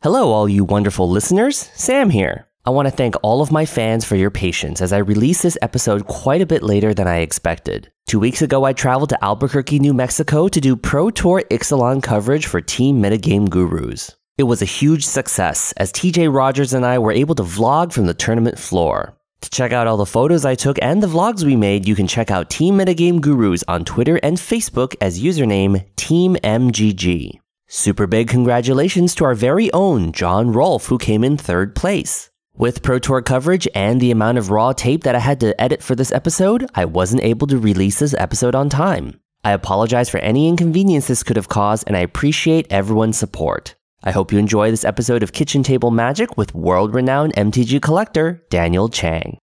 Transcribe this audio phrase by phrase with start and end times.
[0.00, 1.56] Hello, all you wonderful listeners.
[1.74, 2.46] Sam here.
[2.64, 5.58] I want to thank all of my fans for your patience as I release this
[5.60, 7.90] episode quite a bit later than I expected.
[8.06, 12.46] Two weeks ago, I traveled to Albuquerque, New Mexico to do Pro Tour Ixalan coverage
[12.46, 14.14] for Team Metagame Gurus.
[14.36, 18.06] It was a huge success as TJ Rogers and I were able to vlog from
[18.06, 19.16] the tournament floor.
[19.40, 22.06] To check out all the photos I took and the vlogs we made, you can
[22.06, 27.40] check out Team Metagame Gurus on Twitter and Facebook as username TeamMGG.
[27.70, 32.30] Super big congratulations to our very own John Rolfe, who came in third place.
[32.56, 35.82] With Pro Tour coverage and the amount of raw tape that I had to edit
[35.82, 39.20] for this episode, I wasn't able to release this episode on time.
[39.44, 43.74] I apologize for any inconvenience this could have caused, and I appreciate everyone's support.
[44.02, 48.46] I hope you enjoy this episode of Kitchen Table Magic with world renowned MTG collector
[48.48, 49.36] Daniel Chang.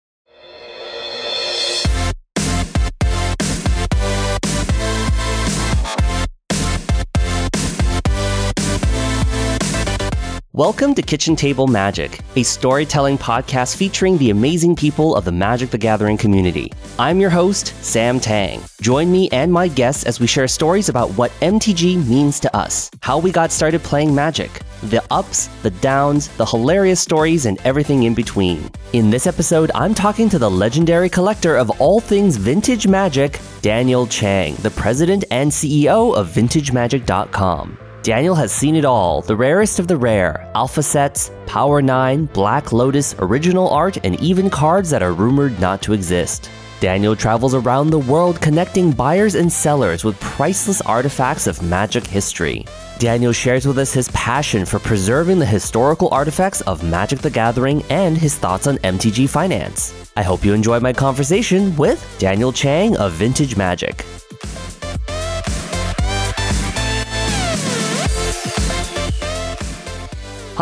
[10.54, 15.70] Welcome to Kitchen Table Magic, a storytelling podcast featuring the amazing people of the Magic
[15.70, 16.70] the Gathering community.
[16.98, 18.60] I'm your host, Sam Tang.
[18.82, 22.90] Join me and my guests as we share stories about what MTG means to us,
[23.00, 24.50] how we got started playing Magic,
[24.82, 28.70] the ups, the downs, the hilarious stories, and everything in between.
[28.92, 34.06] In this episode, I'm talking to the legendary collector of all things vintage magic, Daniel
[34.06, 37.78] Chang, the president and CEO of VintageMagic.com.
[38.02, 42.72] Daniel has seen it all the rarest of the rare alpha sets, Power 9, Black
[42.72, 46.50] Lotus, original art, and even cards that are rumored not to exist.
[46.80, 52.66] Daniel travels around the world connecting buyers and sellers with priceless artifacts of magic history.
[52.98, 57.84] Daniel shares with us his passion for preserving the historical artifacts of Magic the Gathering
[57.84, 60.10] and his thoughts on MTG finance.
[60.16, 64.04] I hope you enjoy my conversation with Daniel Chang of Vintage Magic.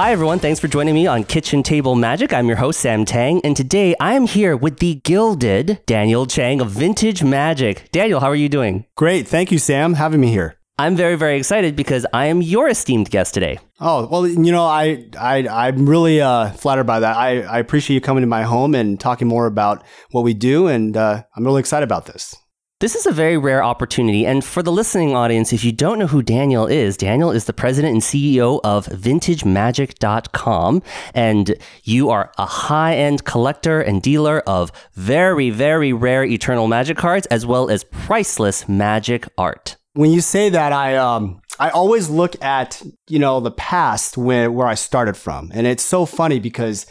[0.00, 0.38] Hi, everyone.
[0.38, 2.32] Thanks for joining me on Kitchen Table Magic.
[2.32, 6.62] I'm your host, Sam Tang, and today I am here with the gilded Daniel Chang
[6.62, 7.86] of Vintage Magic.
[7.92, 8.86] Daniel, how are you doing?
[8.96, 9.28] Great.
[9.28, 10.56] Thank you, Sam, having me here.
[10.78, 13.58] I'm very, very excited because I am your esteemed guest today.
[13.78, 17.18] Oh, well, you know, I, I, I'm really uh, flattered by that.
[17.18, 20.66] I, I appreciate you coming to my home and talking more about what we do,
[20.66, 22.34] and uh, I'm really excited about this.
[22.80, 24.24] This is a very rare opportunity.
[24.24, 27.52] And for the listening audience, if you don't know who Daniel is, Daniel is the
[27.52, 30.82] president and CEO of VintageMagic.com.
[31.12, 36.96] And you are a high end collector and dealer of very, very rare Eternal Magic
[36.96, 39.76] cards, as well as priceless magic art.
[39.92, 44.50] When you say that, I, um, I always look at, you know, the past where,
[44.50, 45.50] where I started from.
[45.52, 46.86] And it's so funny because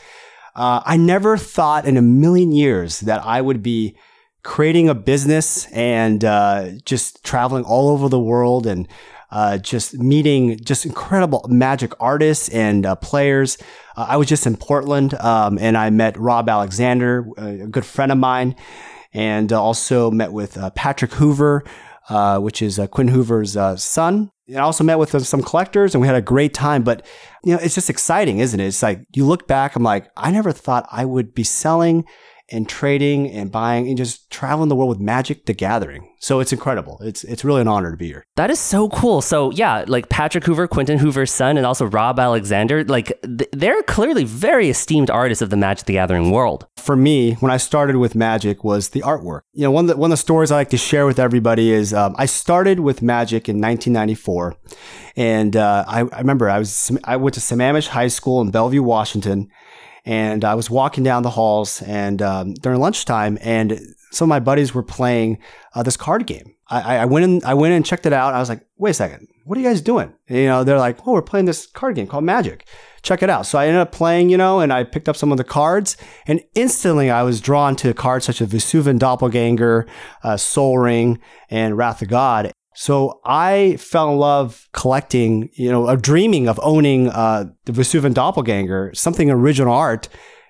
[0.55, 3.95] uh, I never thought in a million years that I would be
[4.43, 8.87] creating a business and uh, just traveling all over the world and
[9.31, 13.57] uh, just meeting just incredible magic artists and uh, players.
[13.95, 18.11] Uh, I was just in Portland um, and I met Rob Alexander, a good friend
[18.11, 18.55] of mine,
[19.13, 21.63] and also met with uh, Patrick Hoover,
[22.09, 24.31] uh, which is Quinn Hoover's son.
[24.47, 26.81] And I also met with some collectors and we had a great time.
[26.81, 27.05] But,
[27.43, 28.65] you know, it's just exciting, isn't it?
[28.65, 32.05] It's like you look back, I'm like, I never thought I would be selling
[32.51, 36.09] and trading and buying and just traveling the world with Magic the Gathering.
[36.21, 36.99] So it's incredible.
[37.01, 38.25] It's it's really an honor to be here.
[38.35, 39.21] That is so cool.
[39.21, 43.81] So yeah, like Patrick Hoover, Quinton Hoover's son, and also Rob Alexander, like th- they're
[43.83, 46.67] clearly very esteemed artists of the Magic the Gathering world.
[46.77, 49.41] For me, when I started with Magic, was the artwork.
[49.53, 51.71] You know, one of the, one of the stories I like to share with everybody
[51.71, 54.55] is um, I started with Magic in 1994,
[55.15, 58.83] and uh, I, I remember I was I went to Sammamish High School in Bellevue,
[58.83, 59.49] Washington
[60.05, 63.79] and I was walking down the halls and um, during lunchtime, and
[64.11, 65.39] some of my buddies were playing
[65.73, 66.55] uh, this card game.
[66.67, 68.35] I, I, went in, I went in and checked it out.
[68.35, 70.13] I was like, wait a second, what are you guys doing?
[70.27, 72.67] And, you know, they're like, oh, we're playing this card game called Magic.
[73.01, 73.47] Check it out.
[73.47, 75.97] So I ended up playing, you know, and I picked up some of the cards,
[76.27, 79.87] and instantly I was drawn to cards such as Vesuvian Doppelganger,
[80.23, 82.51] uh, Sol Ring, and Wrath of God.
[82.79, 88.93] So I fell in love collecting, you know, dreaming of owning uh, the Vesuvian Doppelganger,
[88.93, 90.07] something original art.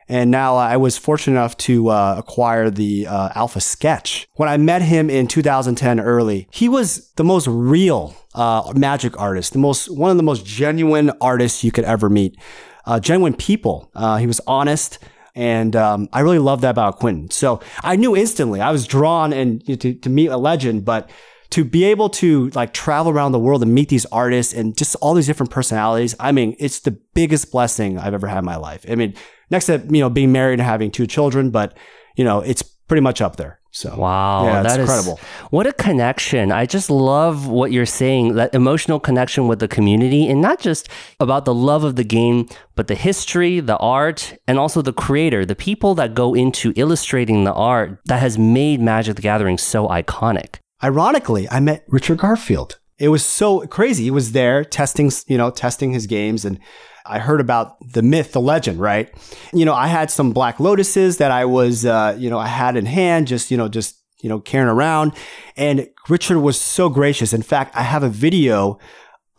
[0.07, 4.27] And now I was fortunate enough to uh, acquire the uh, Alpha Sketch.
[4.35, 9.53] When I met him in 2010 early, he was the most real uh, magic artist,
[9.53, 12.39] the most one of the most genuine artists you could ever meet.
[12.85, 13.89] Uh, genuine people.
[13.95, 14.99] Uh, he was honest.
[15.33, 17.31] And um, I really love that about Quinton.
[17.31, 21.09] So I knew instantly I was drawn and to, to meet a legend, but
[21.51, 24.95] to be able to like travel around the world and meet these artists and just
[25.01, 26.15] all these different personalities.
[26.19, 28.85] I mean, it's the biggest blessing I've ever had in my life.
[28.89, 29.15] I mean,
[29.49, 31.75] next to, you know, being married and having two children, but
[32.15, 33.59] you know, it's pretty much up there.
[33.71, 35.19] So wow, yeah, that it's is- incredible.
[35.51, 36.51] What a connection.
[36.51, 40.89] I just love what you're saying, that emotional connection with the community, and not just
[41.19, 45.45] about the love of the game, but the history, the art, and also the creator,
[45.45, 49.87] the people that go into illustrating the art that has made Magic the Gathering so
[49.87, 50.55] iconic.
[50.83, 52.79] Ironically, I met Richard Garfield.
[52.97, 54.03] It was so crazy.
[54.03, 56.59] He was there testing, you know, testing his games and
[57.05, 59.11] I heard about the myth, the legend, right?
[59.51, 62.77] You know, I had some black lotuses that I was, uh, you know, I had
[62.77, 65.13] in hand, just, you know, just, you know, carrying around.
[65.57, 67.33] And Richard was so gracious.
[67.33, 68.77] In fact, I have a video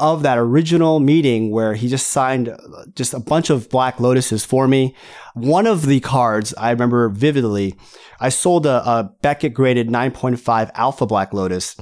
[0.01, 2.57] of that original meeting where he just signed uh,
[2.95, 4.95] just a bunch of black lotuses for me.
[5.35, 7.77] One of the cards I remember vividly,
[8.19, 11.77] I sold a, a Beckett graded 9.5 alpha black lotus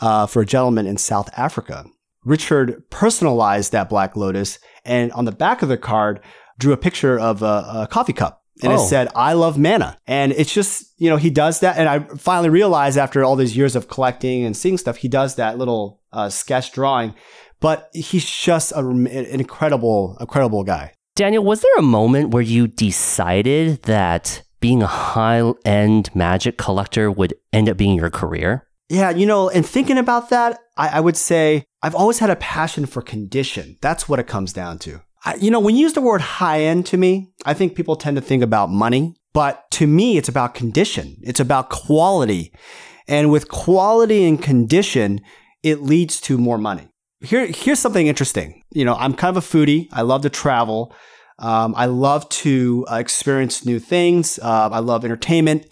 [0.00, 1.84] uh, for a gentleman in South Africa.
[2.24, 6.20] Richard personalized that black lotus and on the back of the card
[6.58, 7.46] drew a picture of a,
[7.82, 8.40] a coffee cup.
[8.62, 8.76] And Oh.
[8.76, 9.98] it said, I love mana.
[10.06, 11.78] And it's just, you know, he does that.
[11.78, 15.34] And I finally realized after all these years of collecting and seeing stuff, he does
[15.36, 17.14] that little uh, sketch drawing.
[17.62, 20.92] But he's just a, an incredible, incredible guy.
[21.14, 27.10] Daniel, was there a moment where you decided that being a high end magic collector
[27.10, 28.66] would end up being your career?
[28.88, 32.36] Yeah, you know, and thinking about that, I, I would say I've always had a
[32.36, 33.78] passion for condition.
[33.80, 35.00] That's what it comes down to.
[35.24, 37.96] I, you know, when you use the word high end to me, I think people
[37.96, 41.16] tend to think about money, but to me, it's about condition.
[41.22, 42.52] It's about quality.
[43.06, 45.20] And with quality and condition,
[45.62, 46.88] it leads to more money.
[47.22, 48.64] Here, here's something interesting.
[48.70, 49.88] You know, I'm kind of a foodie.
[49.92, 50.94] I love to travel.
[51.38, 54.38] Um, I love to uh, experience new things.
[54.38, 55.66] Uh, I love entertainment.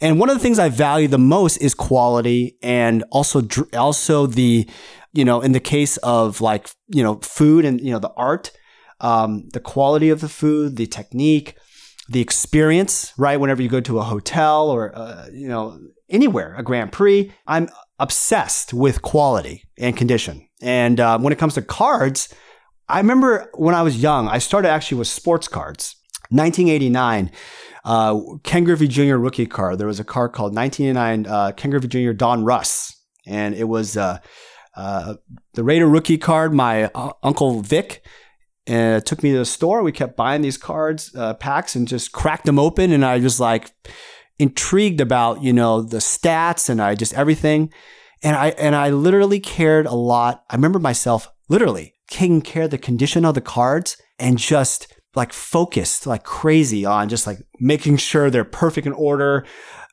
[0.00, 3.42] And one of the things I value the most is quality and also
[3.72, 4.68] also the
[5.12, 8.50] you know in the case of like you know food and you know the art
[9.00, 11.56] um, the quality of the food the technique
[12.08, 15.78] the experience right whenever you go to a hotel or uh, you know
[16.10, 17.68] anywhere a Grand Prix I'm
[17.98, 22.32] obsessed with quality and condition and uh, when it comes to cards
[22.88, 25.96] I remember when I was young I started actually with sports cards
[26.30, 27.30] 1989
[27.84, 29.16] uh, Ken Griffey Jr.
[29.16, 29.78] rookie card.
[29.78, 32.12] There was a card called 1989 uh, Ken Griffey Jr.
[32.12, 32.94] Donruss,
[33.26, 34.18] and it was uh,
[34.74, 35.14] uh,
[35.52, 36.54] the Rated Rookie card.
[36.54, 38.04] My uh, uncle Vic
[38.68, 39.82] uh, took me to the store.
[39.82, 43.70] We kept buying these cards packs and just cracked them open, and I was like
[44.38, 47.72] intrigued about you know the stats and I just everything,
[48.22, 50.44] and I and I literally cared a lot.
[50.50, 55.32] I remember myself literally taking care of the condition of the cards and just like
[55.32, 59.44] focused like crazy on just like making sure they're perfect in order.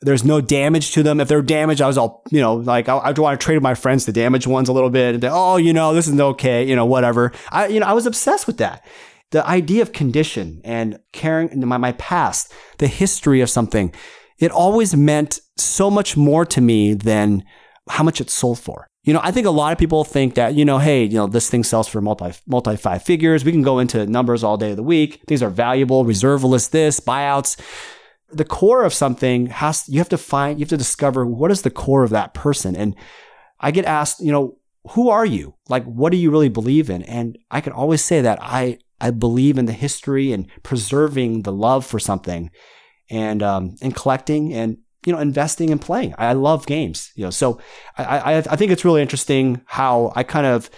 [0.01, 1.19] There's no damage to them.
[1.19, 3.75] If they're damaged, I was all, you know, like I, I want to trade my
[3.75, 5.15] friends the damaged ones a little bit.
[5.15, 7.31] And oh, you know, this is okay, you know, whatever.
[7.51, 8.83] I, you know, I was obsessed with that.
[9.29, 13.93] The idea of condition and caring my, my past, the history of something,
[14.41, 17.43] it always meant so much more to me than
[17.87, 18.87] how much it sold for.
[19.03, 21.27] You know, I think a lot of people think that, you know, hey, you know,
[21.27, 23.45] this thing sells for multi multi five figures.
[23.45, 25.21] We can go into numbers all day of the week.
[25.27, 27.59] Things are valuable, reserve list this, buyouts.
[28.31, 31.61] The core of something has you have to find, you have to discover what is
[31.61, 32.75] the core of that person.
[32.75, 32.95] And
[33.59, 34.57] I get asked, you know,
[34.91, 35.55] who are you?
[35.69, 37.03] Like what do you really believe in?
[37.03, 41.51] And I can always say that I I believe in the history and preserving the
[41.51, 42.51] love for something
[43.11, 46.13] and um and collecting and you know, investing and playing.
[46.17, 47.59] I love games, you know, so
[47.97, 50.69] I, I, I think it's really interesting how I kind of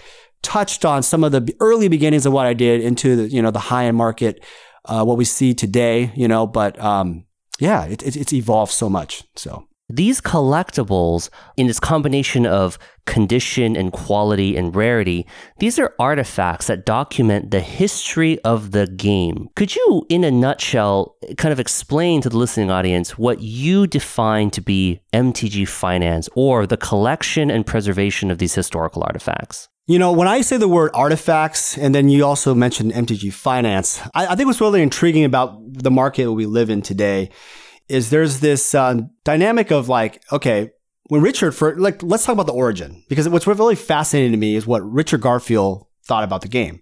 [0.41, 3.51] touched on some of the early beginnings of what I did into the, you know,
[3.51, 4.44] the high end market,
[4.85, 7.25] uh, what we see today, you know, but, um,
[7.59, 9.23] yeah, it, it, it's evolved so much.
[9.35, 15.28] So These collectibles, in this combination of condition and quality and rarity,
[15.59, 19.50] these are artifacts that document the history of the game.
[19.56, 24.50] Could you, in a nutshell, kind of explain to the listening audience what you define
[24.52, 29.69] to be MTG finance or the collection and preservation of these historical artifacts?
[29.85, 34.02] You know, when I say the word artifacts, and then you also mentioned MTG finance,
[34.16, 37.30] I, I think what's really intriguing about the market we live in today
[37.90, 40.71] is there's this uh, dynamic of like, okay,
[41.07, 44.56] when Richard, for like, let's talk about the origin because what's really fascinating to me
[44.56, 46.81] is what Richard Garfield thought about the game.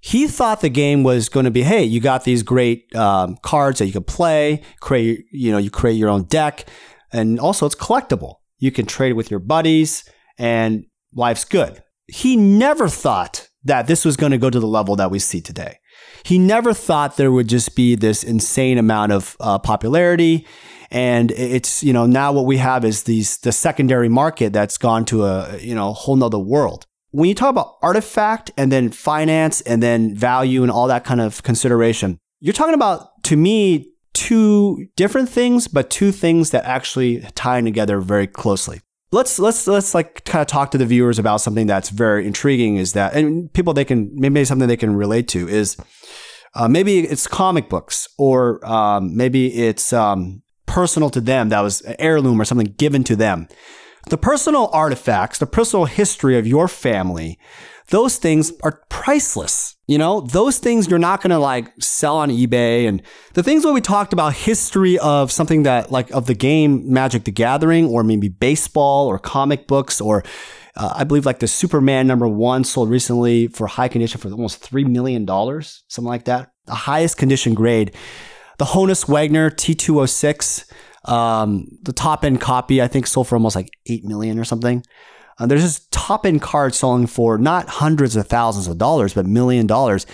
[0.00, 3.78] He thought the game was going to be, hey, you got these great um, cards
[3.78, 6.68] that you can play, create, you know, you create your own deck,
[7.12, 8.36] and also it's collectible.
[8.58, 10.04] You can trade with your buddies,
[10.38, 11.82] and life's good.
[12.08, 15.40] He never thought that this was going to go to the level that we see
[15.40, 15.78] today.
[16.24, 20.46] He never thought there would just be this insane amount of uh, popularity.
[20.90, 25.04] And it's, you know, now what we have is these, the secondary market that's gone
[25.06, 26.84] to a, you know, whole nother world.
[27.12, 31.20] When you talk about artifact and then finance and then value and all that kind
[31.20, 37.20] of consideration, you're talking about, to me, two different things, but two things that actually
[37.34, 38.80] tie together very closely.
[39.12, 42.76] Let's let's let's like kind of talk to the viewers about something that's very intriguing.
[42.76, 45.76] Is that and people they can maybe something they can relate to is
[46.54, 51.82] uh, maybe it's comic books or um, maybe it's um, personal to them that was
[51.82, 53.48] an heirloom or something given to them.
[54.08, 57.38] The personal artifacts, the personal history of your family
[57.92, 59.76] those things are priceless.
[59.92, 62.88] You know, those things you're not going to like sell on eBay.
[62.88, 63.02] And
[63.34, 67.24] the things where we talked about history of something that like of the game Magic
[67.24, 70.24] the Gathering or maybe baseball or comic books or
[70.76, 74.62] uh, I believe like the Superman number one sold recently for high condition for almost
[74.62, 76.52] $3 million, something like that.
[76.64, 77.94] The highest condition grade.
[78.56, 80.72] The Honus Wagner T206,
[81.10, 84.82] um, the top end copy, I think sold for almost like 8 million or something.
[85.38, 89.26] Uh, there's this top end card selling for not hundreds of thousands of dollars, but
[89.26, 90.06] million dollars.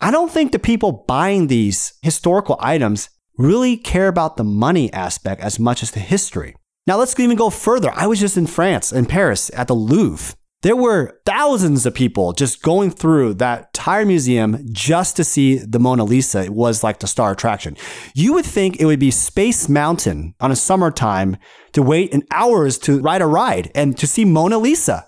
[0.00, 3.08] I don't think the people buying these historical items
[3.38, 6.54] really care about the money aspect as much as the history.
[6.86, 7.90] Now let's even go further.
[7.94, 10.36] I was just in France, in Paris, at the Louvre.
[10.62, 15.78] There were thousands of people just going through that entire museum just to see the
[15.78, 16.44] Mona Lisa.
[16.44, 17.76] It was like the star attraction.
[18.14, 21.36] You would think it would be Space Mountain on a summertime
[21.76, 25.06] to wait in hours to ride a ride and to see Mona Lisa.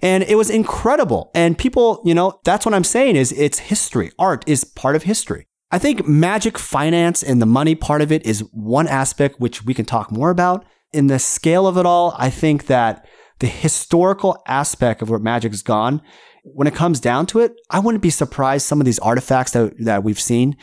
[0.00, 1.30] And it was incredible.
[1.34, 4.10] And people, you know, that's what I'm saying is it's history.
[4.18, 5.48] Art is part of history.
[5.70, 9.74] I think magic finance and the money part of it is one aspect which we
[9.74, 10.64] can talk more about.
[10.94, 13.06] In the scale of it all, I think that
[13.40, 16.00] the historical aspect of where magic has gone,
[16.42, 19.74] when it comes down to it, I wouldn't be surprised some of these artifacts that,
[19.84, 20.56] that we've seen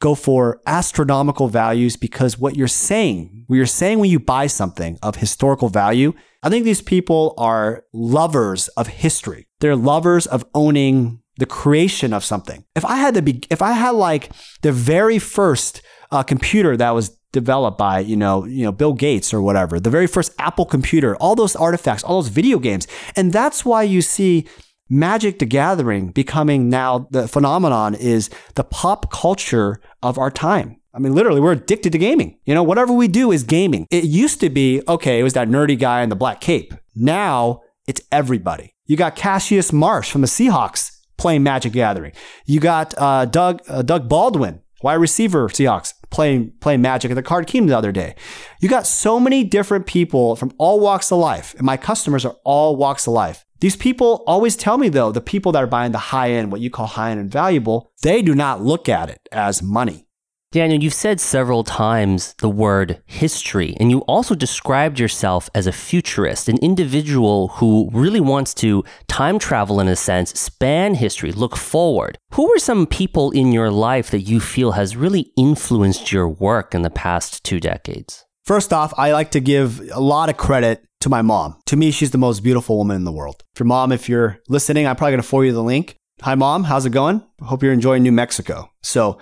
[0.00, 4.98] go for astronomical values because what you're saying, what you're saying when you buy something
[5.02, 9.46] of historical value, I think these people are lovers of history.
[9.60, 12.64] They're lovers of owning the creation of something.
[12.74, 14.30] If I had to be, if I had like
[14.62, 19.32] the very first uh, computer that was developed by, you know, you know, Bill Gates
[19.32, 22.88] or whatever, the very first Apple computer, all those artifacts, all those video games.
[23.16, 24.46] And that's why you see
[24.92, 30.80] Magic the Gathering becoming now the phenomenon is the pop culture of our time.
[30.92, 32.38] I mean, literally, we're addicted to gaming.
[32.44, 33.86] You know, whatever we do is gaming.
[33.90, 36.74] It used to be, okay, it was that nerdy guy in the black cape.
[36.96, 38.74] Now it's everybody.
[38.86, 42.12] You got Cassius Marsh from the Seahawks playing Magic Gathering.
[42.44, 47.22] You got uh, Doug uh, Doug Baldwin, wide receiver Seahawks, playing playing Magic at the
[47.22, 48.16] Card Kingdom the other day.
[48.60, 52.34] You got so many different people from all walks of life, and my customers are
[52.42, 53.44] all walks of life.
[53.60, 56.62] These people always tell me though, the people that are buying the high end, what
[56.62, 60.06] you call high end and valuable, they do not look at it as money.
[60.52, 65.72] Daniel, you've said several times the word history, and you also described yourself as a
[65.72, 71.54] futurist, an individual who really wants to time travel in a sense, span history, look
[71.54, 72.18] forward.
[72.32, 76.74] Who were some people in your life that you feel has really influenced your work
[76.74, 78.24] in the past two decades?
[78.44, 81.56] First off, I like to give a lot of credit to my mom.
[81.66, 83.42] To me, she's the most beautiful woman in the world.
[83.54, 85.96] If your mom, if you're listening, I'm probably going to forward you the link.
[86.22, 86.64] Hi, mom.
[86.64, 87.22] How's it going?
[87.40, 88.70] Hope you're enjoying New Mexico.
[88.82, 89.18] So,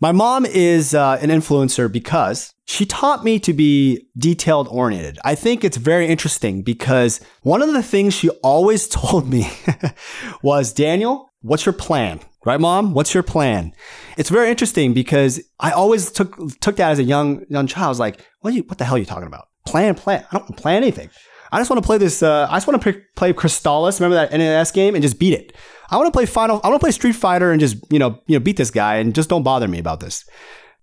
[0.00, 5.20] my mom is uh, an influencer because she taught me to be detailed oriented.
[5.24, 9.48] I think it's very interesting because one of the things she always told me
[10.42, 12.20] was, Daniel, what's your plan?
[12.44, 12.92] Right, mom?
[12.94, 13.72] What's your plan?
[14.18, 17.84] It's very interesting because I always took took that as a young young child.
[17.84, 19.46] I was like, what, you, what the hell are you talking about?
[19.66, 20.24] Plan, plan.
[20.32, 21.10] I don't plan anything.
[21.52, 22.22] I just want to play this.
[22.22, 24.00] Uh, I just want to play Crystalis.
[24.00, 25.54] Remember that NES game and just beat it.
[25.90, 26.60] I want to play Final.
[26.64, 28.96] I want to play Street Fighter and just you know you know beat this guy
[28.96, 30.24] and just don't bother me about this.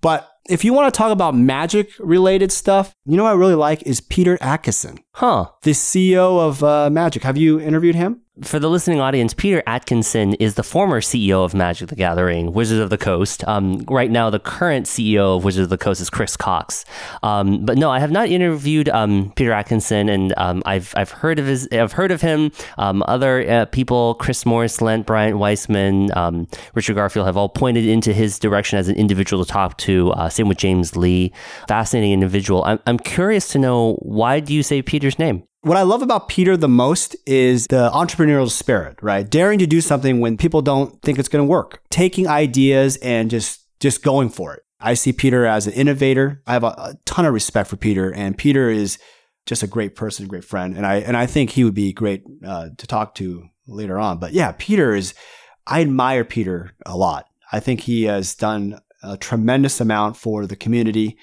[0.02, 3.56] But if you want to talk about magic related stuff, you know what I really
[3.56, 5.00] like is Peter Adkison.
[5.20, 5.50] Huh.
[5.64, 7.24] The CEO of uh, Magic.
[7.24, 8.22] Have you interviewed him?
[8.44, 12.80] For the listening audience, Peter Adkison is the former CEO of Magic the Gathering, Wizards
[12.80, 13.46] of the Coast.
[13.48, 16.86] Um, right now, the current CEO of Wizards of the Coast is Chris Cocks.
[17.22, 21.38] Um, but no, I have not interviewed um, Peter Adkison, and um, I've I've heard
[21.38, 22.52] of his I've heard of him.
[22.78, 27.86] Um, other uh, people, Chris Morris, Lent, Brian Weissman, um, Richard Garfield, have all pointed
[27.86, 30.12] into his direction as an individual to talk to.
[30.12, 31.34] Uh, same with James Lee,
[31.68, 32.64] fascinating individual.
[32.64, 35.44] I'm I'm curious to know why do you say Peter's name?
[35.62, 39.28] What I love about Peter the most is the entrepreneurial spirit, right?
[39.28, 43.30] Daring to do something when people don't think it's going to work, taking ideas and
[43.32, 44.63] just, just going for it.
[44.80, 46.42] I see Peter as an innovator.
[46.46, 49.00] I have a, a ton of respect for Peter and Peter is
[49.46, 50.78] just a great person, a great friend.
[50.78, 54.20] And I, and I think he would be great uh, to talk to later on.
[54.20, 55.16] But yeah, Peter is,
[55.66, 57.25] I admire Peter a lot.
[57.51, 61.18] I think he has done a tremendous amount for the community.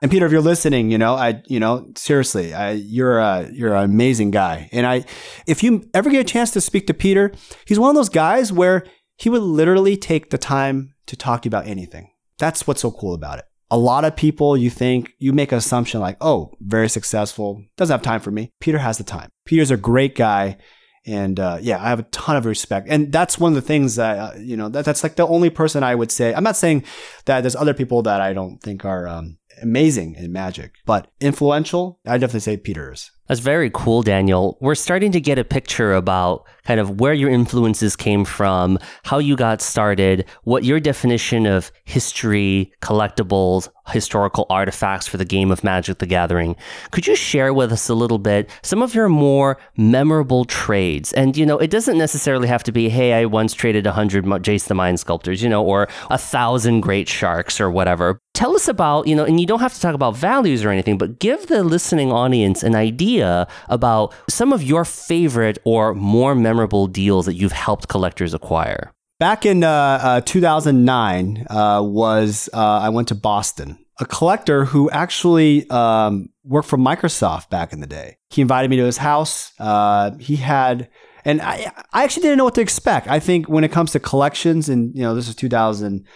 [0.00, 3.74] And Peter, if you're listening, you know, I, you know, seriously, I, you're a, you're
[3.74, 4.68] an amazing guy.
[4.72, 5.04] And I,
[5.46, 7.32] if you ever get a chance to speak to Peter,
[7.66, 8.84] he's one of those guys where
[9.16, 12.10] he would literally take the time to talk to you about anything.
[12.38, 13.44] That's what's so cool about it.
[13.70, 17.92] A lot of people, you think, you make an assumption like, oh, very successful, doesn't
[17.92, 18.52] have time for me.
[18.60, 19.28] Peter has the time.
[19.44, 20.56] Peter's a great guy.
[21.04, 22.86] And uh, yeah, I have a ton of respect.
[22.88, 25.50] And that's one of the things that, uh, you know, that, that's like the only
[25.50, 26.34] person I would say.
[26.34, 26.84] I'm not saying
[27.24, 32.00] that there's other people that I don't think are um, amazing in magic, but influential,
[32.06, 33.10] I definitely say Peter's.
[33.28, 34.56] That's very cool, Daniel.
[34.60, 39.18] We're starting to get a picture about kind of where your influences came from, how
[39.18, 45.62] you got started, what your definition of history, collectibles, historical artifacts for the game of
[45.62, 46.56] Magic the Gathering.
[46.90, 51.12] Could you share with us a little bit some of your more memorable trades?
[51.12, 54.68] And, you know, it doesn't necessarily have to be, hey, I once traded 100 Jace
[54.68, 58.20] the Mind Sculptors, you know, or a thousand great sharks or whatever.
[58.38, 60.96] Tell us about, you know, and you don't have to talk about values or anything,
[60.96, 66.86] but give the listening audience an idea about some of your favorite or more memorable
[66.86, 68.92] deals that you've helped collectors acquire.
[69.18, 73.76] Back in uh, uh, 2009, uh, was uh, I went to Boston.
[73.98, 78.18] A collector who actually um, worked for Microsoft back in the day.
[78.30, 79.50] He invited me to his house.
[79.58, 80.88] Uh, he had,
[81.24, 83.08] and I, I actually didn't know what to expect.
[83.08, 86.06] I think when it comes to collections, and you know, this is 2000,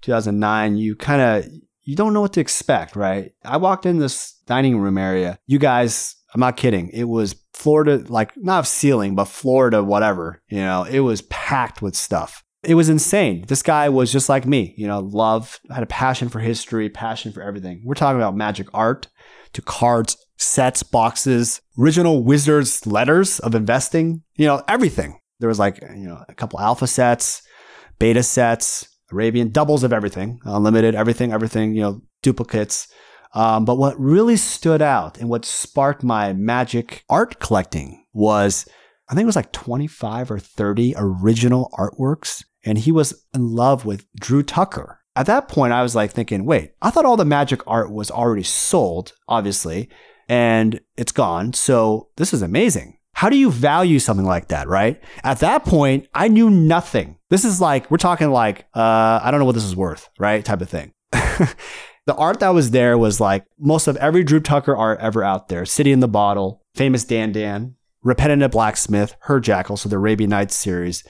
[0.00, 1.52] 2009, you kind of
[1.88, 3.32] you don't know what to expect, right?
[3.44, 5.38] I walked in this dining room area.
[5.46, 6.90] You guys, I'm not kidding.
[6.90, 10.42] It was Florida, like not ceiling, but Florida, whatever.
[10.48, 13.44] You know, it was packed with stuff it was insane.
[13.46, 17.32] This guy was just like me, you know, love, had a passion for history, passion
[17.32, 17.82] for everything.
[17.84, 19.06] We're talking about magic art
[19.52, 25.18] to cards, sets, boxes, original wizards letters of investing, you know, everything.
[25.38, 27.42] There was like, you know, a couple alpha sets,
[28.00, 32.88] beta sets, Arabian doubles of everything, unlimited, everything, everything, you know, duplicates.
[33.34, 38.66] Um, but what really stood out and what sparked my magic art collecting was
[39.08, 43.84] I think it was like 25 or 30 original artworks and he was in love
[43.84, 45.00] with Drew Tucker.
[45.16, 48.10] At that point, I was like thinking, wait, I thought all the magic art was
[48.10, 49.88] already sold, obviously,
[50.28, 51.54] and it's gone.
[51.54, 52.97] So this is amazing.
[53.18, 55.02] How do you value something like that, right?
[55.24, 57.16] At that point, I knew nothing.
[57.30, 60.44] This is like, we're talking like, uh, I don't know what this is worth, right?
[60.44, 60.92] Type of thing.
[61.10, 65.48] the art that was there was like most of every Drew Tucker art ever out
[65.48, 70.30] there City in the Bottle, famous Dan Dan, Repentant Blacksmith, Hurr Jackal, so the Arabian
[70.30, 71.02] Nights series.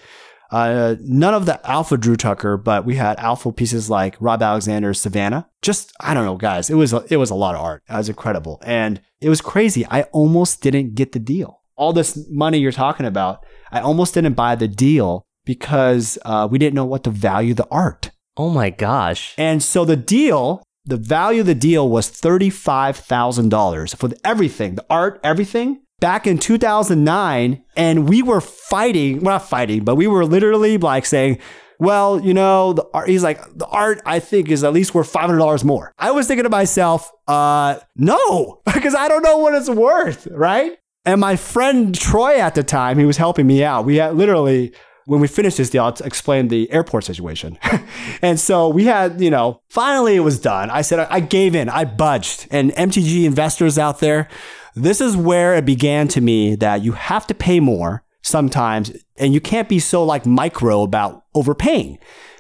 [0.51, 4.99] Uh, none of the alpha Drew Tucker, but we had alpha pieces like Rob Alexander's
[4.99, 5.47] Savannah.
[5.61, 6.71] Just I don't know, guys.
[6.71, 7.83] It was it was a lot of art.
[7.87, 9.85] It was incredible, and it was crazy.
[9.91, 11.58] I almost didn't get the deal.
[11.79, 16.59] All this money you're talking about, I almost didn't buy the deal because uh, we
[16.59, 18.11] didn't know what to value the art.
[18.37, 19.35] Oh my gosh!
[19.39, 24.11] And so the deal, the value of the deal was thirty five thousand dollars for
[24.25, 29.97] everything, the art, everything back in 2009 and we were fighting, well, not fighting, but
[29.97, 31.39] we were literally like saying,
[31.79, 35.13] well, you know, the art, he's like, the art I think is at least worth
[35.13, 35.93] $500 more.
[35.99, 40.77] I was thinking to myself, uh, no, because I don't know what it's worth, right?
[41.09, 43.87] And my friend Troy at the time, he was helping me out.
[43.87, 44.75] We had literally,
[45.07, 47.59] when we finished this deal, I'll explain the airport situation.
[48.21, 50.69] and so we had, you know, finally it was done.
[50.69, 52.47] I said, I gave in, I budged.
[52.51, 54.29] And MTG investors out there,
[54.75, 59.33] this is where it began to me that you have to pay more sometimes and
[59.33, 61.99] you can't be so like micro about overpaying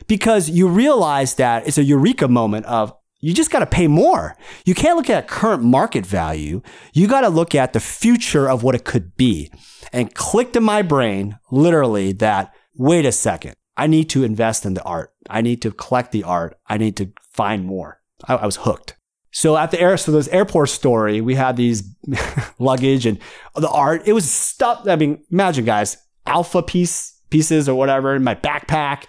[0.09, 4.37] because you realize that it's a eureka moment of you just got to pay more.
[4.65, 6.63] You can't look at current market value.
[6.93, 9.51] You got to look at the future of what it could be.
[9.93, 13.55] And clicked in my brain, literally, that wait a second.
[13.77, 15.13] I need to invest in the art.
[15.31, 16.59] I need to collect the art.
[16.69, 18.01] I need to find more.
[18.27, 18.97] I, I was hooked.
[19.31, 21.85] So at the air, so this airport story, we had these
[22.59, 23.19] luggage and
[23.55, 24.03] the art.
[24.07, 24.87] It was stuff.
[24.89, 29.05] I mean, imagine guys, alpha piece pieces or whatever in my backpack,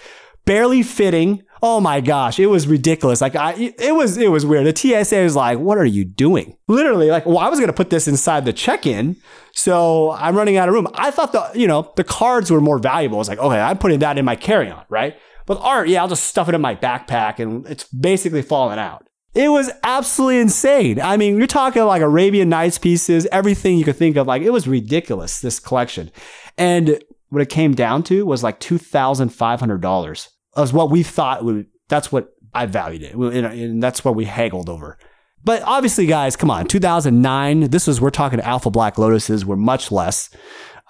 [0.46, 1.44] barely fitting.
[1.62, 3.22] Oh my gosh, it was ridiculous.
[3.22, 4.66] Like I, it was, it was weird.
[4.66, 7.90] The TSA was like, "What are you doing?" Literally, like, well, I was gonna put
[7.90, 9.18] this inside the check-in,
[9.54, 10.88] so I'm running out of room.
[10.94, 13.18] I thought the, you know, the cards were more valuable.
[13.18, 15.18] I was like, okay, I'm putting that in my carry-on, right?
[15.46, 19.08] But art, yeah, I'll just stuff it in my backpack, and it's basically falling out.
[19.34, 21.00] It was absolutely insane.
[21.00, 24.28] I mean, you're talking like Arabian Nights pieces, everything you could think of.
[24.28, 26.12] Like, it was ridiculous, this collection.
[26.58, 32.12] And what it came down to was like $2,500 was what we thought would, that's
[32.12, 33.14] what I valued it.
[33.16, 34.98] And that's what we haggled over.
[35.44, 39.92] But obviously, guys, come on, 2009, this was, we're talking Alpha Black Lotuses were much
[39.92, 40.30] less.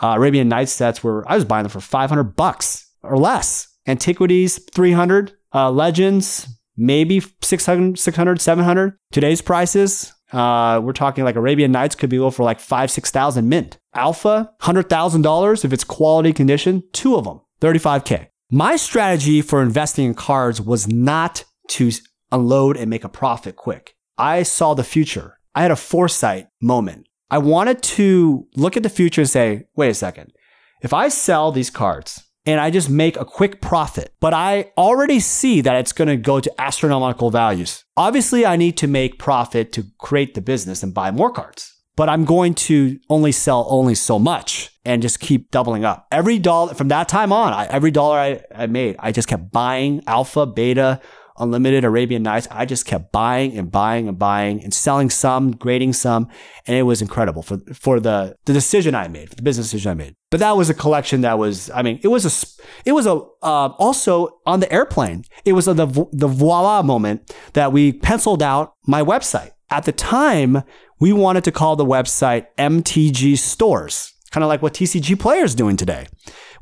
[0.02, 3.68] Uh, Arabian Nights sets were, I was buying them for 500 bucks or less.
[3.86, 5.34] Antiquities, 300.
[5.54, 8.98] Uh, legends, maybe 600, 600 700.
[9.12, 13.50] Today's prices, uh, we're talking like Arabian Nights could be go for like five, 6,000
[13.50, 13.78] mint.
[13.94, 18.28] Alpha, $100,000 if it's quality condition, two of them, 35K.
[18.52, 21.92] My strategy for investing in cards was not to
[22.32, 23.94] unload and make a profit quick.
[24.18, 25.38] I saw the future.
[25.54, 27.06] I had a foresight moment.
[27.30, 30.34] I wanted to look at the future and say, wait a second.
[30.82, 35.20] If I sell these cards and I just make a quick profit, but I already
[35.20, 37.86] see that it's going to go to astronomical values.
[37.96, 42.08] Obviously, I need to make profit to create the business and buy more cards but
[42.08, 46.08] I'm going to only sell only so much and just keep doubling up.
[46.14, 49.52] Every dollar from that time on, I, every dollar I, I made, I just kept
[49.52, 51.02] buying alpha, beta,
[51.38, 52.48] unlimited Arabian Nights.
[52.52, 56.30] I just kept buying and buying and buying and selling some, grading some.
[56.66, 59.96] And it was incredible for, for the, the decision I made, the business decision I
[59.96, 60.16] made.
[60.32, 63.16] But that was a collection that was, I mean, it was a, it was a,
[63.44, 65.74] uh, also on the airplane, it was the,
[66.14, 69.52] the voila moment that we penciled out my website.
[69.72, 70.64] At the time,
[71.00, 75.56] we wanted to call the website MTG Stores, kind of like what TCG Player is
[75.56, 76.08] doing today.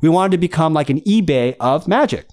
[0.00, 2.28] We wanted to become like an eBay of Magic.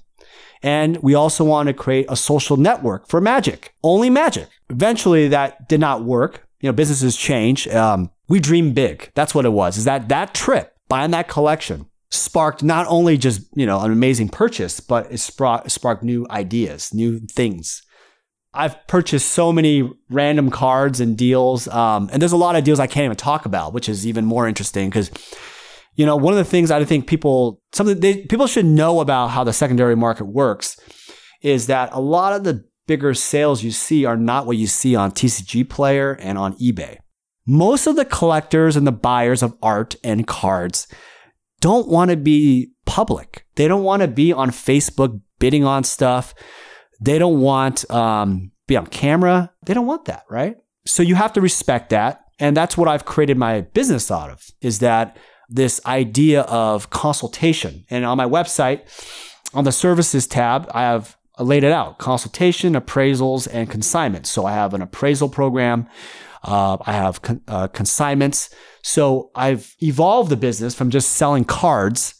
[0.61, 4.47] And we also wanted to create a social network for Magic, only Magic.
[4.69, 6.47] Eventually, that did not work.
[6.59, 7.67] You know, businesses change.
[7.67, 9.11] Um, we dream big.
[9.13, 9.77] That's what it was.
[9.77, 14.29] Is that that trip, buying that collection, sparked not only just you know an amazing
[14.29, 17.83] purchase, but it sparked, sparked new ideas, new things.
[18.55, 21.67] I've purchased so many random cards and deals.
[21.67, 24.25] Um, and there's a lot of deals I can't even talk about, which is even
[24.25, 25.11] more interesting because,
[25.95, 29.27] you know, one of the things I think people, something they, people should know about
[29.27, 30.77] how the secondary market works
[31.41, 34.95] is that a lot of the bigger sales you see are not what you see
[34.95, 36.97] on TCG Player and on eBay.
[37.47, 40.87] Most of the collectors and the buyers of art and cards
[41.61, 43.45] don't want to be public.
[43.55, 46.33] They don't want to be on Facebook bidding on stuff.
[47.01, 49.51] They don't want um, be on camera.
[49.65, 50.57] They don't want that, right?
[50.85, 52.21] So you have to respect that.
[52.39, 55.17] And that's what I've created my business out of is that
[55.49, 57.85] this idea of consultation.
[57.89, 58.81] And on my website,
[59.53, 64.29] on the services tab, I have laid it out consultation, appraisals, and consignments.
[64.29, 65.87] So I have an appraisal program.
[66.43, 68.53] Uh, I have con- uh, consignments.
[68.81, 72.15] So I've evolved the business from just selling cards,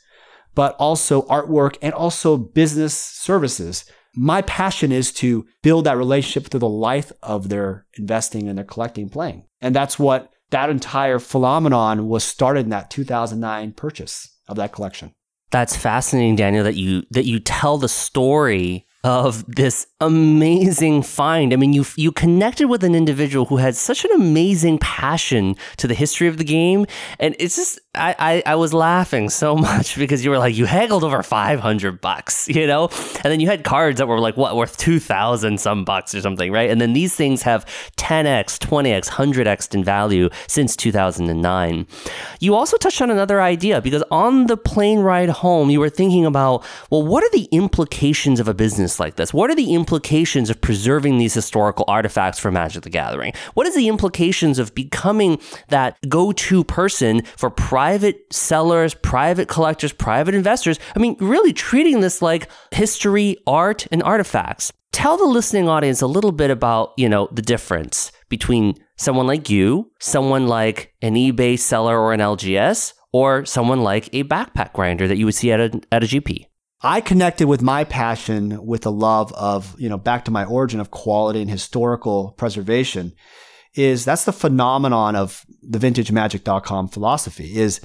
[0.55, 3.85] but also artwork and also business services
[4.15, 8.65] my passion is to build that relationship through the life of their investing and their
[8.65, 9.45] collecting playing.
[9.62, 15.13] And that's what that entire phenomenon was started in that 2009 purchase of that collection.
[15.51, 21.53] That's fascinating, Daniel, that you that you tell the story of this amazing find.
[21.53, 25.88] I mean, you you connected with an individual who had such an amazing passion to
[25.88, 26.86] the history of the game,
[27.19, 30.65] and it's just I I, I was laughing so much because you were like you
[30.65, 32.89] haggled over five hundred bucks, you know,
[33.23, 36.19] and then you had cards that were like what worth two thousand some bucks or
[36.21, 36.69] something, right?
[36.69, 40.91] And then these things have ten x, twenty x, hundred x in value since two
[40.91, 41.88] thousand and nine.
[42.41, 46.25] You also touched on another idea because on the plane ride home, you were thinking
[46.25, 49.34] about well, what are the implications of a business like this?
[49.34, 53.34] What are the implications of preserving these historical artifacts for Magic the Gathering?
[53.53, 60.36] What is the implications of becoming that go-to person for private sellers, private collectors, private
[60.36, 60.79] investors?
[60.95, 64.71] I mean, really treating this like history, art, and artifacts.
[64.91, 69.49] Tell the listening audience a little bit about, you know, the difference between someone like
[69.49, 75.08] you, someone like an eBay seller or an LGS, or someone like a backpack grinder
[75.08, 76.47] that you would see at a, at a GP.
[76.86, 80.80] I connected with my passion with the love of, you know, back to my origin
[80.80, 83.13] of quality and historical preservation
[83.74, 87.82] is that's the phenomenon of the vintagemagic.com philosophy is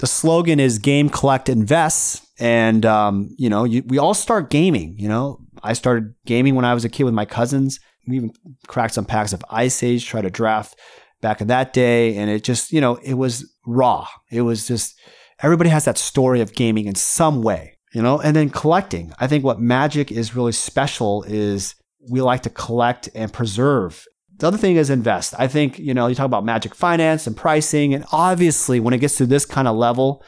[0.00, 2.26] the slogan is game, collect, invest.
[2.38, 6.66] And, um, you know, you, we all start gaming, you know, I started gaming when
[6.66, 7.80] I was a kid with my cousins.
[8.06, 8.32] We even
[8.66, 10.78] cracked some packs of Ice Age, tried to draft
[11.22, 12.18] back in that day.
[12.18, 14.08] And it just, you know, it was raw.
[14.30, 15.00] It was just,
[15.40, 19.12] everybody has that story of gaming in some way you know, and then collecting.
[19.18, 21.74] I think what magic is really special is
[22.10, 24.06] we like to collect and preserve.
[24.38, 25.34] The other thing is invest.
[25.38, 28.98] I think, you know, you talk about magic finance and pricing, and obviously when it
[28.98, 30.24] gets to this kind of level,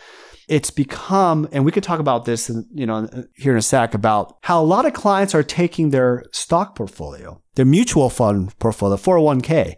[0.46, 4.37] it's become, and we could talk about this, you know, here in a sec about
[4.42, 9.77] how a lot of clients are taking their stock portfolio, their mutual fund portfolio, 401k,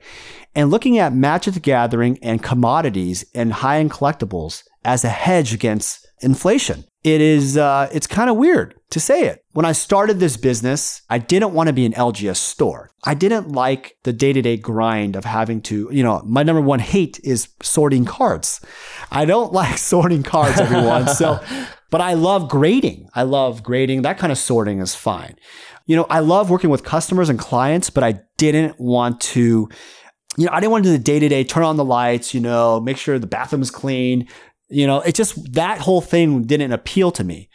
[0.54, 5.54] and looking at Magic the Gathering and commodities and high end collectibles as a hedge
[5.54, 9.44] against inflation it is uh, it's kind of weird to say it.
[9.52, 12.90] When I started this business, I didn't want to be an LGS store.
[13.04, 17.20] I didn't like the day-to-day grind of having to, you know, my number one hate
[17.22, 18.60] is sorting cards.
[19.12, 21.06] I don't like sorting cards, everyone.
[21.06, 21.38] so,
[21.90, 23.08] but I love grading.
[23.14, 24.02] I love grading.
[24.02, 25.36] That kind of sorting is fine.
[25.86, 29.68] You know, I love working with customers and clients, but I didn't want to
[30.38, 32.34] you know, I didn't want to do the day to day, turn on the lights,
[32.34, 34.28] you know, make sure the bathroom is clean,
[34.68, 37.48] you know, it just, that whole thing didn't appeal to me.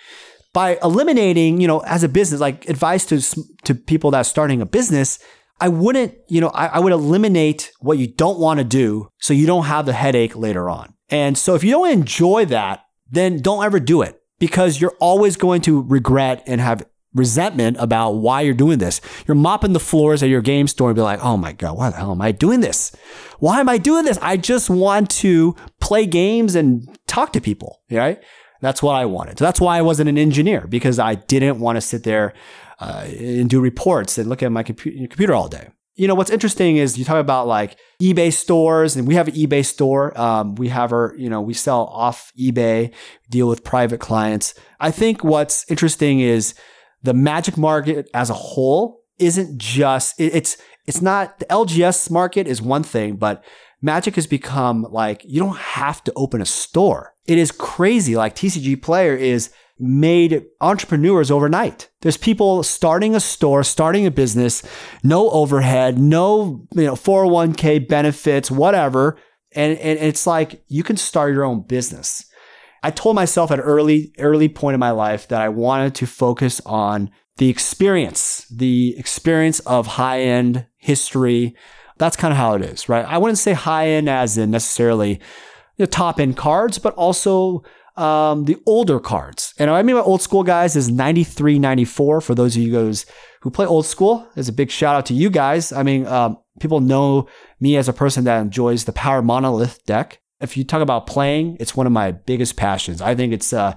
[0.54, 3.22] by eliminating, you know, as a business, like advice to
[3.64, 5.20] to people that starting a business,
[5.60, 9.34] I wouldn't, you know, I, I would eliminate what you don't want to do so
[9.34, 10.94] you don't have the headache later on.
[11.10, 15.38] And so if you don't enjoy that, then don't ever do it because you're always
[15.38, 19.02] going to regret and have resentment about why you're doing this.
[19.28, 21.90] You're mopping the floors at your game store and be like, oh my God, why
[21.90, 22.92] the hell am I doing this?
[23.40, 24.18] Why am I doing this?
[24.22, 28.22] I just want to play games and talk to people, right?
[28.62, 29.40] That's what I wanted.
[29.40, 32.34] So that's why I wasn't an engineer because I didn't want to sit there
[32.80, 35.70] uh, and do reports and look at my compu- computer all day.
[35.96, 39.36] You know, what's interesting is you talk about like eBay stores, and we have an
[39.36, 40.20] eBay store.
[40.20, 42.94] Um, we have our, you know, we sell off eBay,
[43.30, 44.54] deal with private clients.
[44.80, 46.56] I think what's interesting is
[47.04, 52.48] the magic market as a whole isn't just it, it's it's not the LGS market
[52.48, 53.44] is one thing, but
[53.82, 57.14] magic has become like you don't have to open a store.
[57.26, 58.16] It is crazy.
[58.16, 61.90] Like TCG Player is made entrepreneurs overnight.
[62.02, 64.64] There's people starting a store, starting a business,
[65.04, 69.18] no overhead, no you know 401k benefits, whatever.
[69.54, 72.26] And, and it's like you can start your own business.
[72.84, 76.08] I told myself at an early, early point in my life that I wanted to
[76.08, 81.56] focus on the experience, the experience of high end history.
[81.98, 83.06] That's kind of how it is, right?
[83.06, 85.20] I wouldn't say high end as in necessarily
[85.78, 87.64] the top end cards, but also
[87.98, 89.54] um, the older cards.
[89.60, 93.06] And I mean by old school guys is 93, 94 for those of you guys
[93.42, 94.28] who play old school.
[94.34, 95.72] There's a big shout out to you guys.
[95.72, 97.28] I mean, um, people know
[97.60, 101.58] me as a person that enjoys the Power Monolith deck if you talk about playing,
[101.60, 103.02] it's one of my biggest passions.
[103.02, 103.76] I think it's uh,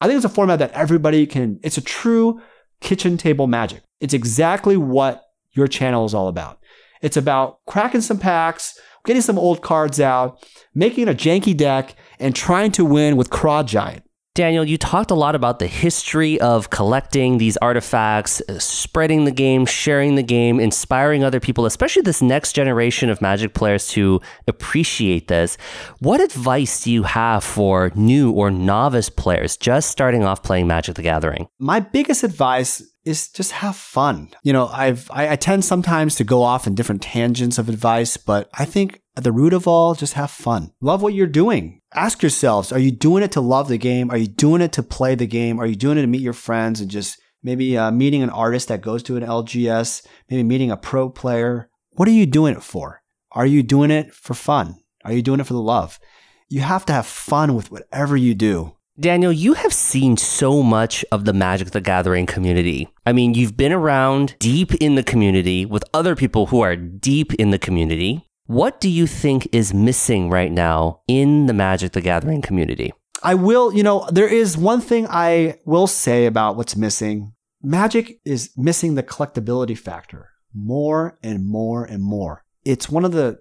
[0.00, 1.58] I think it's a format that everybody can.
[1.62, 2.40] It's a true
[2.80, 3.82] kitchen table magic.
[4.00, 6.58] It's exactly what your channel is all about.
[7.00, 12.34] It's about cracking some packs, getting some old cards out, making a janky deck, and
[12.34, 14.04] trying to win with Craw Giant.
[14.34, 19.30] Daniel, you talked a lot about the history of collecting these artifacts, uh, spreading the
[19.30, 24.20] game, sharing the game, inspiring other people, especially this next generation of Magic players to
[24.48, 25.56] appreciate this.
[26.00, 30.96] What advice do you have for new or novice players just starting off playing Magic
[30.96, 31.46] the Gathering?
[31.60, 34.30] My biggest advice is just have fun.
[34.42, 38.16] You know, I've I, I, tend sometimes to go off in different tangents of advice,
[38.16, 40.72] but I think at the root of all, just have fun.
[40.80, 41.80] Love what you're doing.
[41.94, 44.10] Ask yourselves, are you doing it to love the game?
[44.10, 45.60] Are you doing it to play the game?
[45.60, 48.68] Are you doing it to meet your friends and just maybe uh, meeting an artist
[48.68, 51.68] that goes to an LGS, maybe meeting a pro player?
[51.90, 53.02] What are you doing it for?
[53.32, 54.76] Are you doing it for fun?
[55.04, 56.00] Are you doing it for the love?
[56.48, 58.76] You have to have fun with whatever you do.
[58.98, 62.88] Daniel, you have seen so much of the Magic the Gathering community.
[63.04, 67.34] I mean, you've been around deep in the community with other people who are deep
[67.34, 68.30] in the community.
[68.46, 72.92] What do you think is missing right now in the Magic the Gathering community?
[73.20, 77.32] I will, you know, there is one thing I will say about what's missing.
[77.64, 82.44] Magic is missing the collectability factor more and more and more.
[82.64, 83.40] It's one of the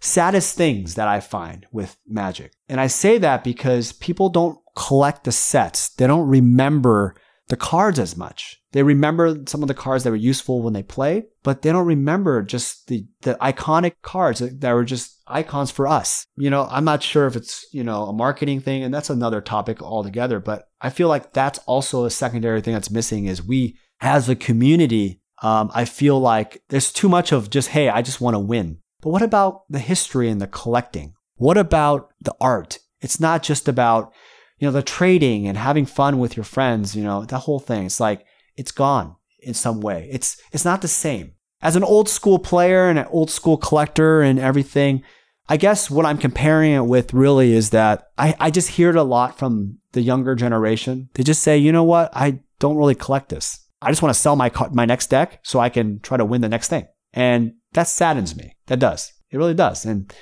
[0.00, 2.52] saddest things that I find with Magic.
[2.68, 5.90] And I say that because people don't collect the sets.
[5.90, 7.16] They don't remember
[7.48, 8.60] the cards as much.
[8.72, 11.86] They remember some of the cards that were useful when they play, but they don't
[11.86, 16.26] remember just the, the iconic cards that were just icons for us.
[16.36, 19.40] You know, I'm not sure if it's, you know, a marketing thing and that's another
[19.40, 23.78] topic altogether, but I feel like that's also a secondary thing that's missing is we
[24.00, 28.20] as a community, um, I feel like there's too much of just, hey, I just
[28.20, 28.78] want to win.
[29.00, 31.14] But what about the history and the collecting?
[31.36, 32.78] What about the art?
[33.00, 34.12] It's not just about,
[34.58, 37.86] you know, the trading and having fun with your friends, you know, that whole thing.
[37.86, 38.24] It's like,
[38.56, 40.08] it's gone in some way.
[40.10, 41.34] It's, it's not the same.
[41.62, 45.04] As an old school player and an old school collector and everything,
[45.48, 48.96] I guess what I'm comparing it with really is that I, I just hear it
[48.96, 51.08] a lot from the younger generation.
[51.14, 52.10] They just say, you know what?
[52.12, 53.64] I don't really collect this.
[53.80, 56.40] I just want to sell my, my next deck so I can try to win
[56.40, 56.86] the next thing.
[57.12, 58.56] And that saddens me.
[58.66, 59.12] That does.
[59.30, 59.84] It really does.
[59.84, 60.12] And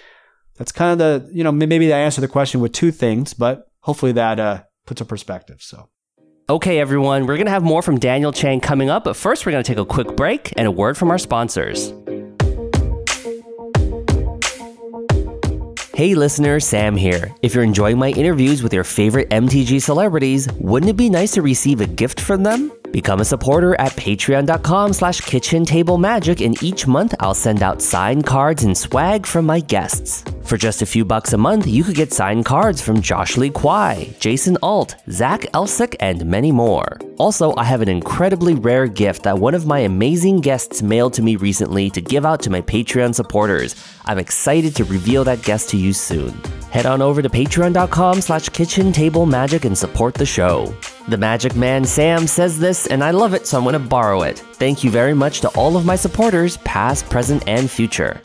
[0.56, 3.70] that's kind of the, you know, maybe I answer the question with two things, but
[3.80, 5.58] hopefully that uh, puts a perspective.
[5.60, 5.88] So.
[6.48, 9.52] Okay, everyone, we're going to have more from Daniel Chang coming up, but first we're
[9.52, 11.92] going to take a quick break and a word from our sponsors.
[15.96, 17.34] Hey listener, Sam here.
[17.40, 21.42] If you're enjoying my interviews with your favorite MTG celebrities, wouldn't it be nice to
[21.42, 22.70] receive a gift from them?
[22.96, 27.82] Become a supporter at patreon.com slash kitchen table magic and each month I'll send out
[27.82, 30.24] signed cards and swag from my guests.
[30.44, 33.50] For just a few bucks a month, you could get signed cards from Josh Lee
[33.50, 36.98] Kwai, Jason Alt, Zach Elsick, and many more.
[37.18, 41.22] Also, I have an incredibly rare gift that one of my amazing guests mailed to
[41.22, 43.74] me recently to give out to my Patreon supporters.
[44.06, 46.32] I'm excited to reveal that guest to you soon.
[46.70, 50.74] Head on over to patreon.com slash kitchen table magic and support the show.
[51.08, 54.22] The Magic Man Sam says this, and I love it, so I'm going to borrow
[54.22, 54.40] it.
[54.54, 58.20] Thank you very much to all of my supporters, past, present, and future.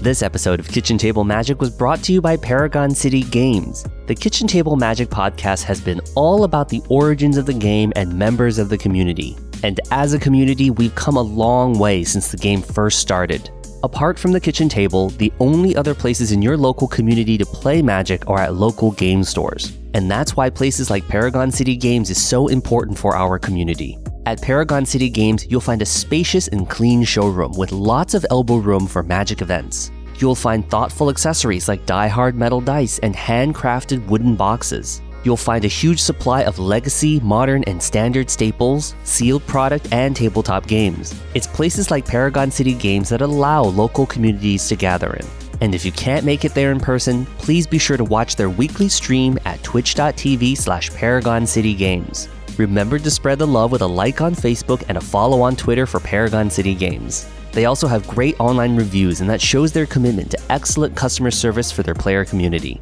[0.00, 3.84] This episode of Kitchen Table Magic was brought to you by Paragon City Games.
[4.06, 8.14] The Kitchen Table Magic podcast has been all about the origins of the game and
[8.14, 9.36] members of the community.
[9.62, 13.50] And as a community, we've come a long way since the game first started.
[13.82, 17.80] Apart from the kitchen table, the only other places in your local community to play
[17.80, 19.76] Magic are at local game stores.
[19.94, 23.98] And that's why places like Paragon City Games is so important for our community.
[24.26, 28.56] At Paragon City Games, you'll find a spacious and clean showroom with lots of elbow
[28.56, 29.90] room for magic events.
[30.18, 35.00] You'll find thoughtful accessories like die-hard metal dice and handcrafted wooden boxes.
[35.22, 40.66] You'll find a huge supply of legacy, modern, and standard staples, sealed product, and tabletop
[40.66, 41.14] games.
[41.34, 45.26] It's places like Paragon City Games that allow local communities to gather in.
[45.60, 48.48] And if you can't make it there in person, please be sure to watch their
[48.48, 52.28] weekly stream at twitch.tv slash Paragon City Games.
[52.56, 55.86] Remember to spread the love with a like on Facebook and a follow on Twitter
[55.86, 57.28] for Paragon City Games.
[57.52, 61.70] They also have great online reviews, and that shows their commitment to excellent customer service
[61.70, 62.80] for their player community.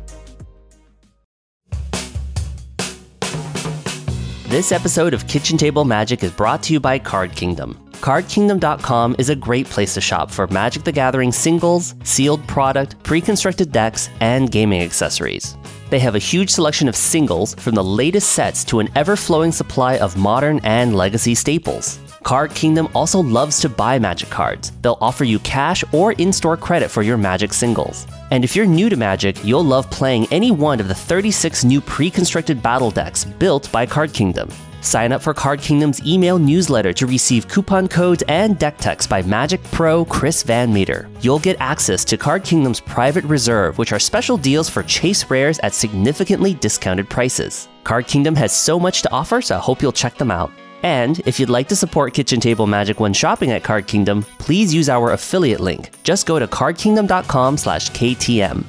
[4.48, 7.78] This episode of Kitchen Table Magic is brought to you by Card Kingdom.
[8.00, 13.20] CardKingdom.com is a great place to shop for Magic the Gathering singles, sealed product, pre
[13.20, 15.54] constructed decks, and gaming accessories.
[15.90, 19.52] They have a huge selection of singles from the latest sets to an ever flowing
[19.52, 21.98] supply of modern and legacy staples.
[22.28, 24.72] Card Kingdom also loves to buy Magic cards.
[24.82, 28.06] They'll offer you cash or in store credit for your Magic singles.
[28.30, 31.80] And if you're new to Magic, you'll love playing any one of the 36 new
[31.80, 34.50] pre constructed battle decks built by Card Kingdom.
[34.82, 39.22] Sign up for Card Kingdom's email newsletter to receive coupon codes and deck techs by
[39.22, 41.08] Magic Pro Chris Van Meter.
[41.22, 45.60] You'll get access to Card Kingdom's private reserve, which are special deals for chase rares
[45.60, 47.68] at significantly discounted prices.
[47.84, 50.52] Card Kingdom has so much to offer, so I hope you'll check them out.
[50.82, 54.72] And if you'd like to support Kitchen Table Magic when shopping at Card Kingdom, please
[54.74, 55.90] use our affiliate link.
[56.04, 58.64] Just go to cardkingdom.com/ktm.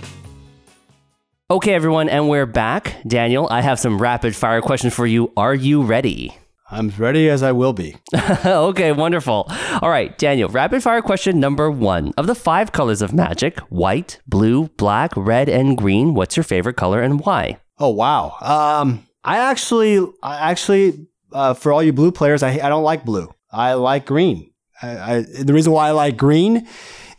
[1.51, 2.97] Okay, everyone, and we're back.
[3.07, 5.31] Daniel, I have some rapid fire questions for you.
[5.35, 6.37] Are you ready?
[6.71, 7.95] I'm ready as I will be.
[8.45, 9.47] okay, wonderful.
[9.81, 12.13] All right, Daniel, rapid fire question number one.
[12.17, 16.75] Of the five colors of magic white, blue, black, red, and green what's your favorite
[16.75, 17.59] color and why?
[17.79, 18.35] Oh, wow.
[18.41, 23.05] Um, I actually, I actually, uh, for all you blue players, I, I don't like
[23.05, 23.33] blue.
[23.51, 24.51] I like green.
[24.81, 26.67] I, I, the reason why I like green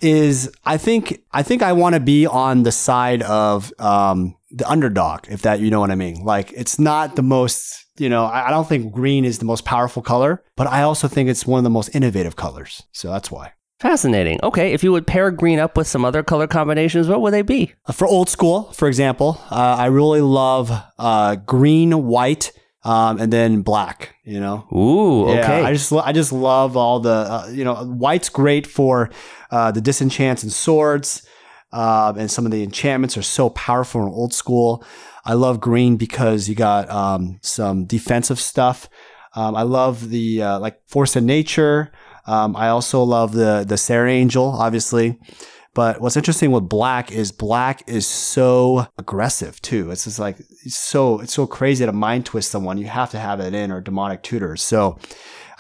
[0.01, 4.69] is I think I think I want to be on the side of um, the
[4.69, 6.25] underdog, if that you know what I mean.
[6.25, 9.65] Like it's not the most, you know, I, I don't think green is the most
[9.65, 12.83] powerful color, but I also think it's one of the most innovative colors.
[12.93, 13.53] So that's why.
[13.79, 14.39] Fascinating.
[14.43, 17.41] Okay, if you would pair green up with some other color combinations, what would they
[17.41, 17.73] be?
[17.87, 23.33] Uh, For old school, for example, uh, I really love uh, green, white, um, and
[23.33, 24.17] then black.
[24.25, 25.61] You know, Ooh, okay.
[25.61, 29.11] Yeah, I just I just love all the uh, you know white's great for
[29.51, 31.27] uh, the disenchants and swords,
[31.73, 34.85] um, and some of the enchantments are so powerful and old school.
[35.25, 38.89] I love green because you got um, some defensive stuff.
[39.35, 41.93] Um, I love the uh, like force of nature.
[42.27, 45.19] Um, I also love the the Serra Angel, obviously.
[45.75, 49.91] But what's interesting with black is black is so aggressive too.
[49.91, 52.77] It's just like it's so it's so crazy to mind twist someone.
[52.77, 54.63] You have to have it in or demonic tutors.
[54.63, 54.99] So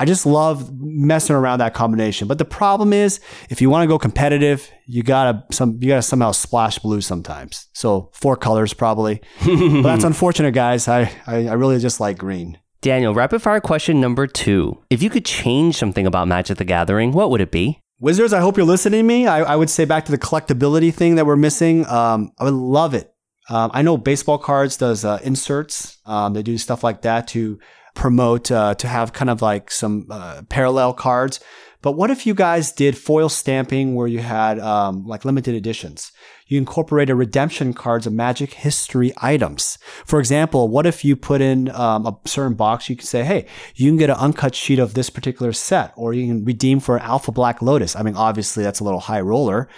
[0.00, 2.26] I just love messing around that combination.
[2.26, 3.20] But the problem is
[3.50, 7.68] if you want to go competitive, you gotta some you gotta somehow splash blue sometimes.
[7.72, 9.20] So four colors probably.
[9.46, 10.88] but that's unfortunate, guys.
[10.88, 12.58] I, I, I really just like green.
[12.80, 14.82] Daniel, rapid fire question number two.
[14.88, 17.79] If you could change something about Magic the Gathering, what would it be?
[18.00, 19.26] Wizards, I hope you're listening to me.
[19.26, 21.86] I, I would say back to the collectability thing that we're missing.
[21.86, 23.12] Um, I would love it.
[23.50, 25.98] Um, I know baseball cards does uh, inserts.
[26.06, 27.58] Um, they do stuff like that to
[27.94, 31.40] promote uh, to have kind of like some uh, parallel cards.
[31.82, 36.12] But what if you guys did foil stamping where you had um, like limited editions?
[36.46, 39.78] You incorporated redemption cards of magic history items.
[40.04, 42.90] For example, what if you put in um, a certain box?
[42.90, 46.12] You can say, hey, you can get an uncut sheet of this particular set, or
[46.12, 47.96] you can redeem for an Alpha Black Lotus.
[47.96, 49.68] I mean, obviously that's a little high roller,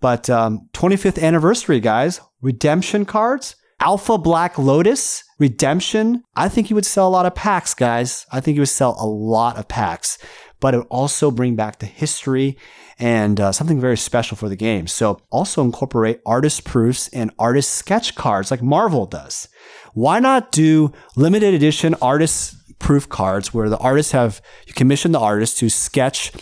[0.00, 6.22] but um, 25th anniversary, guys, redemption cards, Alpha Black Lotus, redemption.
[6.36, 8.26] I think you would sell a lot of packs, guys.
[8.30, 10.18] I think you would sell a lot of packs
[10.60, 12.56] but it would also bring back the history
[12.98, 14.86] and uh, something very special for the game.
[14.86, 19.48] So also incorporate artist proofs and artist sketch cards like Marvel does.
[19.94, 25.20] Why not do limited edition artist proof cards where the artists have you commission the
[25.20, 26.32] artist to sketch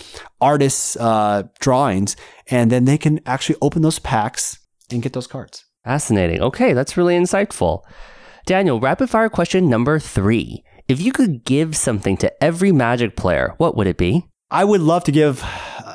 [0.40, 2.16] artists' uh, drawings,
[2.48, 4.58] and then they can actually open those packs
[4.90, 5.64] and get those cards.
[5.84, 6.40] Fascinating.
[6.40, 7.82] Okay, that's really insightful.
[8.46, 10.64] Daniel, rapid fire question number three.
[10.88, 14.26] If you could give something to every Magic player, what would it be?
[14.50, 15.44] I would love to give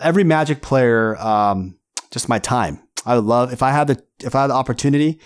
[0.03, 1.79] every Magic player um,
[2.11, 2.79] just my time.
[3.03, 5.19] I would love if I had the if I had the opportunity.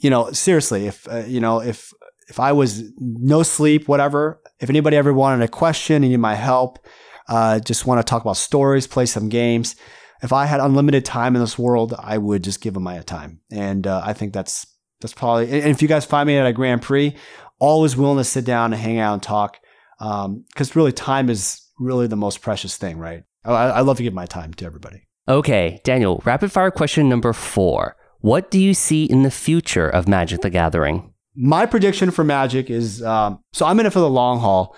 [0.00, 1.92] You know, seriously, if uh, you know if
[2.28, 4.42] if I was no sleep, whatever.
[4.58, 6.84] If anybody ever wanted a question, and need my help,
[7.28, 9.76] uh, just want to talk about stories, play some games.
[10.20, 13.40] If I had unlimited time in this world, I would just give them my time,
[13.52, 14.66] and uh, I think that's
[15.00, 15.50] that's probably.
[15.50, 17.14] And if you guys find me at a Grand Prix,
[17.62, 19.60] always willing to sit down and hang out and talk,
[19.98, 23.22] because um, really time is really the most precious thing, right?
[23.44, 25.06] I, I love to give my time to everybody.
[25.28, 27.96] Okay, Daniel, rapid fire question number four.
[28.18, 31.12] What do you see in the future of Magic the Gathering?
[31.36, 34.76] My prediction for Magic is um, so I'm in it for the long haul.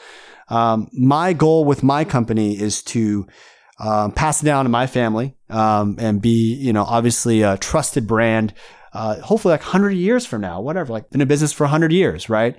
[0.49, 3.26] Um, my goal with my company is to
[3.80, 8.07] um, pass it down to my family um, and be, you know, obviously a trusted
[8.07, 8.53] brand.
[8.95, 12.30] Uh, hopefully, like 100 years from now, whatever, like been in business for 100 years,
[12.30, 12.57] right?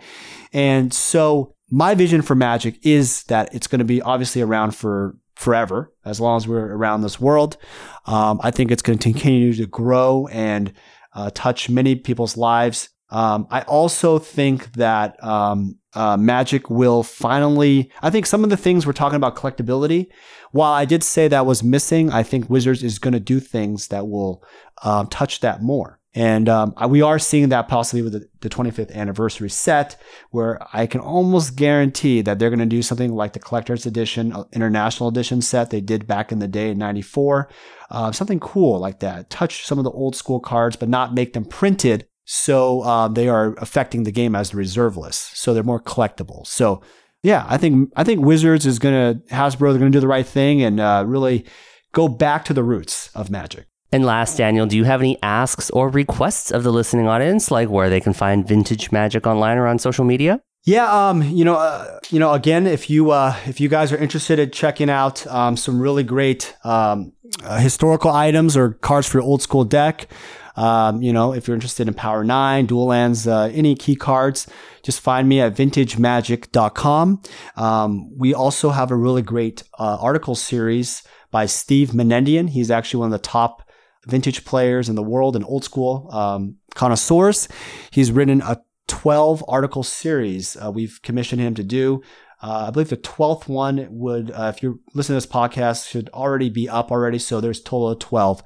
[0.53, 5.17] And so, my vision for Magic is that it's going to be obviously around for
[5.35, 7.57] forever, as long as we're around this world.
[8.05, 10.73] Um, I think it's going to continue to grow and
[11.13, 12.89] uh, touch many people's lives.
[13.09, 17.91] Um, I also think that um, uh, Magic will finally.
[18.01, 20.07] I think some of the things we're talking about collectability.
[20.51, 23.89] While I did say that was missing, I think Wizards is going to do things
[23.89, 24.43] that will
[24.83, 25.99] um, touch that more.
[26.15, 30.01] And um, we are seeing that possibly with the, the, 25th anniversary set,
[30.31, 34.31] where I can almost guarantee that they're going to do something like the collector's edition,
[34.31, 37.49] uh, international edition set they did back in the day in 94.
[37.91, 39.29] Uh, something cool like that.
[39.29, 42.07] Touch some of the old school cards, but not make them printed.
[42.23, 45.37] So uh, they are affecting the game as the reserve list.
[45.37, 46.47] So they're more collectible.
[46.47, 46.81] So
[47.23, 49.71] yeah, I think I think Wizards is going to Hasbro.
[49.71, 51.45] They're going to do the right thing and uh, really
[51.91, 53.65] go back to the roots of Magic.
[53.91, 57.69] And last, Daniel, do you have any asks or requests of the listening audience, like
[57.69, 60.41] where they can find vintage magic online or on social media?
[60.65, 63.97] Yeah, um, you know, uh, you know, again, if you uh, if you guys are
[63.97, 67.13] interested in checking out um, some really great um,
[67.43, 70.07] uh, historical items or cards for your old school deck,
[70.55, 74.47] um, you know, if you're interested in Power Nine, Dual Lands, uh, any key cards,
[74.81, 77.21] just find me at vintagemagic.com.
[77.55, 82.49] Um, we also have a really great uh, article series by Steve Menendian.
[82.49, 83.64] He's actually one of the top
[84.07, 87.47] vintage players in the world and old school um, connoisseurs.
[87.91, 92.01] He's written a 12 article series uh, we've commissioned him to do.
[92.41, 96.09] Uh, I believe the 12th one would, uh, if you're listening to this podcast, should
[96.09, 97.17] already be up already.
[97.17, 98.43] So there's total of 12.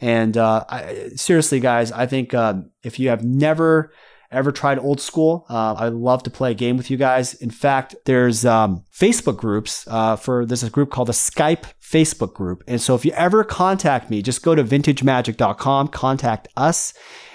[0.00, 3.92] And uh, I, seriously, guys, I think um, if you have never
[4.30, 7.34] ever tried old school, uh, I'd love to play a game with you guys.
[7.34, 12.34] In fact, there's um, Facebook groups uh, for there's a group called the Skype Facebook
[12.34, 12.62] group.
[12.66, 16.92] And so if you ever contact me, just go to vintagemagic.com, contact us,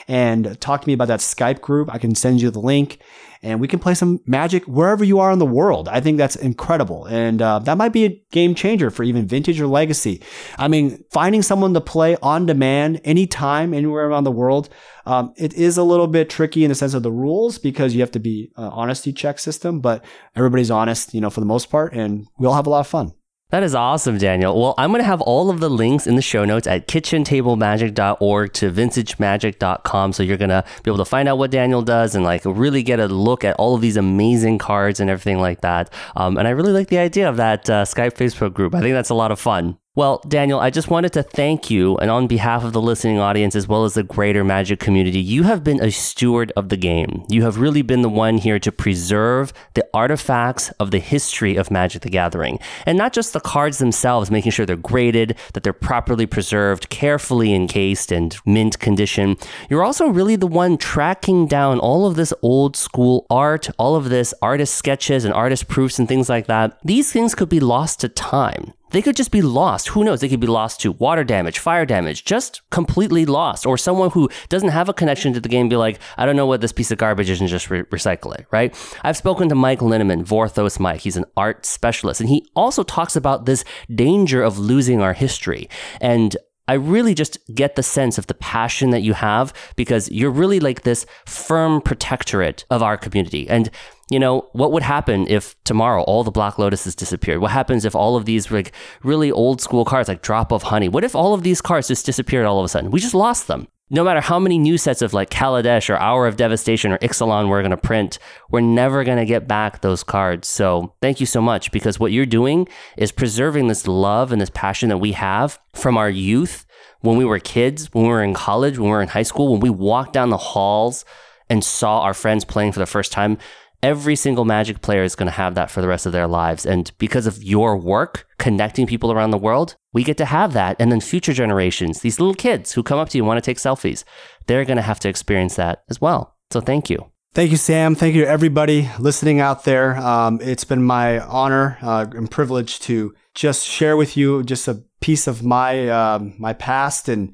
[0.07, 1.89] and talk to me about that Skype group.
[1.91, 2.99] I can send you the link
[3.43, 5.89] and we can play some magic wherever you are in the world.
[5.89, 7.05] I think that's incredible.
[7.05, 10.21] And uh, that might be a game changer for even vintage or legacy.
[10.57, 14.69] I mean, finding someone to play on demand anytime, anywhere around the world,
[15.05, 17.99] um, it is a little bit tricky in the sense of the rules because you
[17.99, 21.69] have to be uh, honesty check system, but everybody's honest, you know, for the most
[21.69, 23.13] part, and we all have a lot of fun.
[23.53, 24.59] That is awesome, Daniel.
[24.59, 28.53] Well, I'm going to have all of the links in the show notes at kitchentablemagic.org
[28.53, 30.13] to vintagemagic.com.
[30.13, 32.81] So you're going to be able to find out what Daniel does and like really
[32.81, 35.93] get a look at all of these amazing cards and everything like that.
[36.15, 38.73] Um, and I really like the idea of that uh, Skype Facebook group.
[38.73, 39.77] I think that's a lot of fun.
[39.95, 43.55] Well, Daniel, I just wanted to thank you, and on behalf of the listening audience
[43.55, 47.23] as well as the greater Magic community, you have been a steward of the game.
[47.29, 51.69] You have really been the one here to preserve the artifacts of the history of
[51.69, 52.57] Magic the Gathering.
[52.87, 57.53] And not just the cards themselves, making sure they're graded, that they're properly preserved, carefully
[57.53, 59.37] encased, and mint condition.
[59.69, 64.09] You're also really the one tracking down all of this old school art, all of
[64.09, 66.79] this artist sketches and artist proofs and things like that.
[66.83, 69.89] These things could be lost to time they could just be lost.
[69.89, 70.21] Who knows?
[70.21, 73.65] They could be lost to water damage, fire damage, just completely lost.
[73.65, 76.45] Or someone who doesn't have a connection to the game be like, I don't know
[76.45, 78.73] what this piece of garbage is and just re- recycle it, right?
[79.03, 81.01] I've spoken to Mike Linnemann, Vorthos Mike.
[81.01, 82.21] He's an art specialist.
[82.21, 85.69] And he also talks about this danger of losing our history.
[85.99, 86.37] And
[86.67, 90.59] I really just get the sense of the passion that you have because you're really
[90.59, 93.49] like this firm protectorate of our community.
[93.49, 93.69] And
[94.09, 97.39] you know, what would happen if tomorrow all the Black Lotuses disappeared?
[97.39, 100.87] What happens if all of these like really old school cars like Drop of Honey?
[100.87, 102.91] What if all of these cars just disappeared all of a sudden?
[102.91, 103.67] We just lost them.
[103.93, 107.47] No matter how many new sets of like Kaladesh or Hour of Devastation or Ixalan
[107.47, 108.17] we're going to print,
[108.49, 110.47] we're never going to get back those cards.
[110.47, 112.67] So thank you so much because what you're doing
[112.97, 116.65] is preserving this love and this passion that we have from our youth
[117.01, 119.51] when we were kids, when we were in college, when we were in high school,
[119.51, 121.05] when we walked down the halls
[121.47, 123.37] and saw our friends playing for the first time
[123.83, 126.65] every single Magic player is going to have that for the rest of their lives.
[126.65, 130.75] And because of your work connecting people around the world, we get to have that.
[130.79, 133.45] And then future generations, these little kids who come up to you and want to
[133.49, 134.03] take selfies,
[134.47, 136.35] they're going to have to experience that as well.
[136.51, 137.09] So thank you.
[137.33, 137.95] Thank you, Sam.
[137.95, 139.97] Thank you to everybody listening out there.
[139.97, 144.83] Um, it's been my honor uh, and privilege to just share with you just a
[145.01, 147.33] piece of my uh, my past and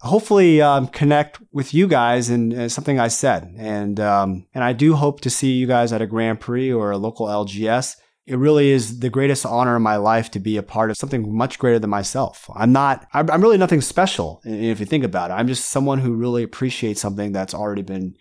[0.00, 3.54] hopefully um, connect with you guys and, something I said.
[3.56, 6.90] And um, and I do hope to see you guys at a Grand Prix or
[6.90, 7.96] a local LGS.
[8.26, 11.32] It really is the greatest honor in my life to be a part of something
[11.32, 12.50] much greater than myself.
[12.54, 15.34] I'm not, I'm, really nothing special if you think about it.
[15.34, 18.16] I'm just someone who really appreciates something that's already been,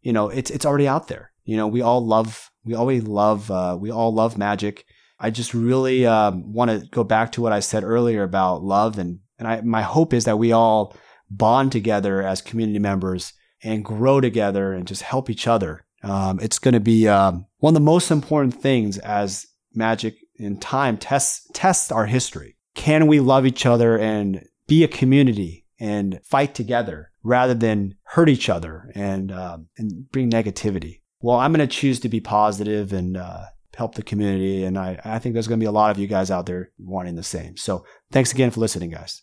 [0.00, 1.32] you know, it's, it's already out there.
[1.44, 4.84] You know, we all love, we always love, uh, we all love magic.
[5.18, 8.98] I just really um, want to go back to what I said earlier about love
[8.98, 10.96] and, and I, my hope is that we all
[11.30, 13.32] bond together as community members
[13.62, 15.84] and grow together and just help each other.
[16.02, 20.58] Um, it's going to be um, one of the most important things as magic in
[20.58, 22.56] time tests tests our history.
[22.74, 28.28] Can we love each other and be a community and fight together rather than hurt
[28.28, 31.00] each other and um, and bring negativity?
[31.20, 35.00] Well, I'm going to choose to be positive and uh, help the community, and I,
[35.04, 37.22] I think there's going to be a lot of you guys out there wanting the
[37.24, 37.56] same.
[37.56, 39.22] So, thanks again for listening, guys.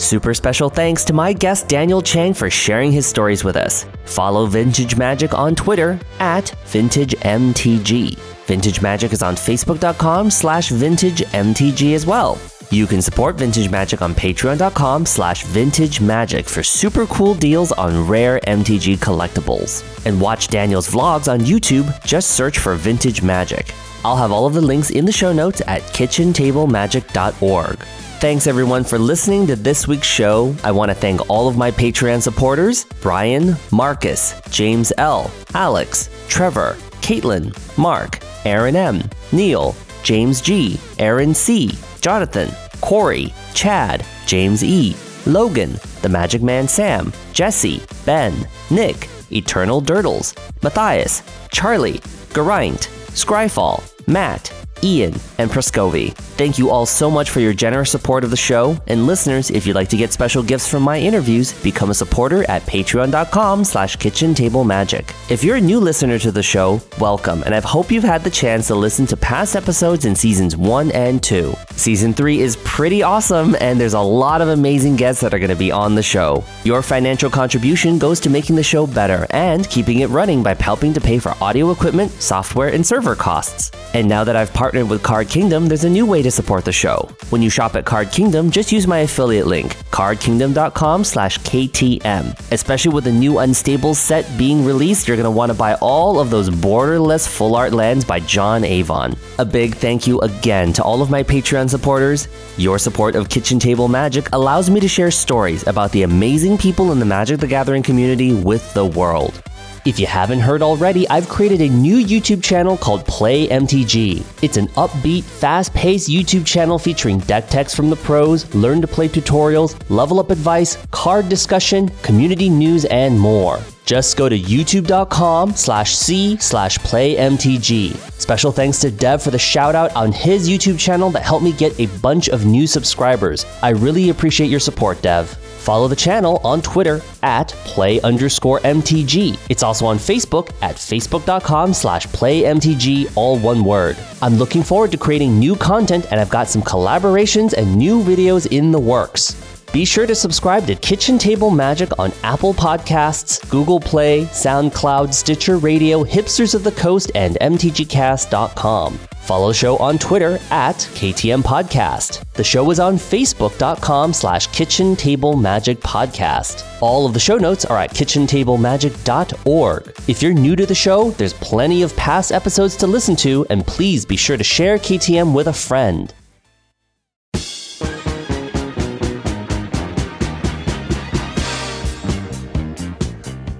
[0.00, 3.84] Super special thanks to my guest Daniel Chang for sharing his stories with us.
[4.06, 8.16] Follow Vintage Magic on Twitter at VintageMTG.
[8.46, 12.38] Vintage Magic is on Facebook.com slash VintageMTG as well.
[12.70, 18.08] You can support Vintage Magic on patreon.com slash vintage magic for super cool deals on
[18.08, 19.84] rare MTG collectibles.
[20.06, 23.74] And watch Daniel's vlogs on YouTube, just search for Vintage Magic.
[24.02, 27.86] I'll have all of the links in the show notes at kitchentablemagic.org.
[28.20, 30.54] Thanks everyone for listening to this week's show.
[30.62, 36.76] I want to thank all of my Patreon supporters Brian, Marcus, James L., Alex, Trevor,
[37.00, 39.02] Caitlin, Mark, Aaron M.,
[39.32, 41.70] Neil, James G., Aaron C.,
[42.02, 42.50] Jonathan,
[42.82, 44.94] Corey, Chad, James E.,
[45.24, 52.02] Logan, The Magic Man Sam, Jesse, Ben, Nick, Eternal Durdles, Matthias, Charlie,
[52.34, 54.52] Geraint, Scryfall, Matt,
[54.82, 56.12] Ian, and Prescovi.
[56.36, 58.80] Thank you all so much for your generous support of the show.
[58.86, 62.48] And listeners, if you'd like to get special gifts from my interviews, become a supporter
[62.50, 65.14] at patreon.com slash kitchen table magic.
[65.28, 68.30] If you're a new listener to the show, welcome, and I hope you've had the
[68.30, 71.54] chance to listen to past episodes in seasons one and two.
[71.72, 75.50] Season three is pretty awesome, and there's a lot of amazing guests that are going
[75.50, 76.42] to be on the show.
[76.64, 80.92] Your financial contribution goes to making the show better and keeping it running by helping
[80.94, 83.70] to pay for audio equipment, software, and server costs.
[83.94, 86.70] And now that I've partnered with Card Kingdom, there's a new way to support the
[86.70, 87.08] show.
[87.30, 92.52] When you shop at Card Kingdom, just use my affiliate link, cardkingdom.com slash KTM.
[92.52, 96.20] Especially with the new Unstable set being released, you're going to want to buy all
[96.20, 99.16] of those borderless full art lands by John Avon.
[99.40, 102.28] A big thank you again to all of my Patreon supporters.
[102.56, 106.92] Your support of Kitchen Table Magic allows me to share stories about the amazing people
[106.92, 109.42] in the Magic the Gathering community with the world.
[109.86, 114.22] If you haven't heard already, I've created a new YouTube channel called Play MTG.
[114.42, 118.86] It's an upbeat, fast paced YouTube channel featuring deck techs from the pros, learn to
[118.86, 123.58] play tutorials, level up advice, card discussion, community news, and more.
[123.86, 127.96] Just go to youtube.com slash c slash playmtg.
[128.20, 131.52] Special thanks to Dev for the shout out on his YouTube channel that helped me
[131.52, 133.46] get a bunch of new subscribers.
[133.62, 135.39] I really appreciate your support, Dev.
[135.60, 139.38] Follow the channel on Twitter at play underscore MTG.
[139.50, 143.98] It's also on Facebook at facebook.com slash playmtg, all one word.
[144.22, 148.46] I'm looking forward to creating new content and I've got some collaborations and new videos
[148.50, 149.34] in the works.
[149.70, 155.58] Be sure to subscribe to Kitchen Table Magic on Apple Podcasts, Google Play, SoundCloud, Stitcher
[155.58, 158.98] Radio, Hipsters of the Coast, and MTGcast.com.
[159.20, 162.24] Follow the show on Twitter at KTM Podcast.
[162.34, 166.64] The show is on Facebook.com slash Kitchen Table Magic Podcast.
[166.80, 169.94] All of the show notes are at kitchentablemagic.org.
[170.08, 173.64] If you're new to the show, there's plenty of past episodes to listen to, and
[173.66, 176.12] please be sure to share KTM with a friend.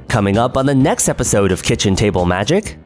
[0.09, 2.77] Coming up on the next episode of Kitchen Table Magic.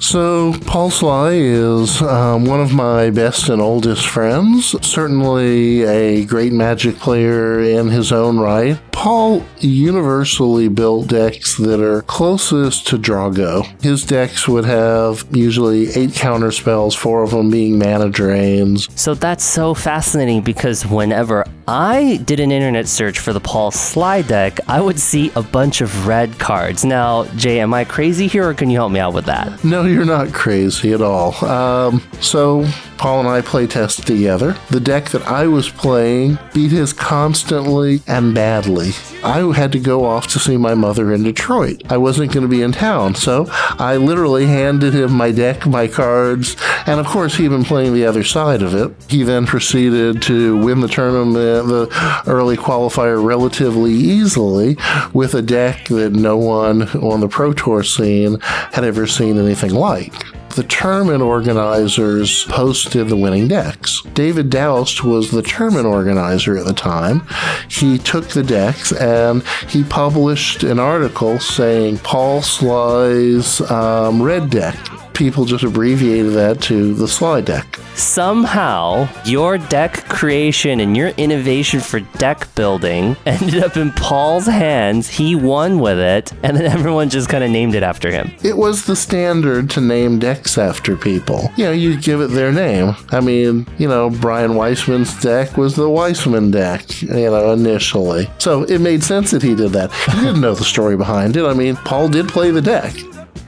[0.00, 6.52] So, Paul Sligh is um, one of my best and oldest friends, certainly a great
[6.52, 8.78] magic player in his own right.
[8.98, 13.62] Paul universally built decks that are closest to Draw-Go.
[13.80, 18.88] His decks would have usually eight counter spells, four of them being mana drains.
[19.00, 24.22] So that's so fascinating because whenever I did an internet search for the Paul Sligh
[24.22, 26.84] deck, I would see a bunch of red cards.
[26.84, 29.62] Now, Jay, am I crazy here or can you help me out with that?
[29.62, 31.36] No, you're not crazy at all.
[31.44, 32.66] Um, so,
[32.98, 34.56] Paul and I play test together.
[34.70, 38.90] The deck that I was playing beat his constantly and badly.
[39.22, 41.82] I had to go off to see my mother in Detroit.
[41.90, 45.86] I wasn't going to be in town, so I literally handed him my deck, my
[45.86, 48.92] cards, and of course, he'd been playing the other side of it.
[49.08, 54.76] He then proceeded to win the tournament, the early qualifier, relatively easily
[55.12, 59.72] with a deck that no one on the Pro Tour scene had ever seen anything
[59.72, 60.14] like
[60.58, 64.02] the tournament organizers posted the winning decks.
[64.12, 67.22] David Daoust was the tournament organizer at the time.
[67.68, 74.74] He took the decks and he published an article saying Paul Sligh's um, red deck
[75.18, 77.80] people just abbreviated that to the Sligh deck.
[77.96, 85.08] Somehow, your deck creation and your innovation for deck building ended up in Paul's hands.
[85.08, 88.32] He won with it, and then everyone just kind of named it after him.
[88.44, 91.50] It was the standard to name decks after people.
[91.56, 92.94] You know, you give it their name.
[93.10, 98.30] I mean, you know, Brian Weissman's deck was the Weissman deck, you know, initially.
[98.38, 99.92] So it made sense that he did that.
[99.92, 101.44] He didn't know the story behind it.
[101.44, 102.94] I mean, Paul did play the deck.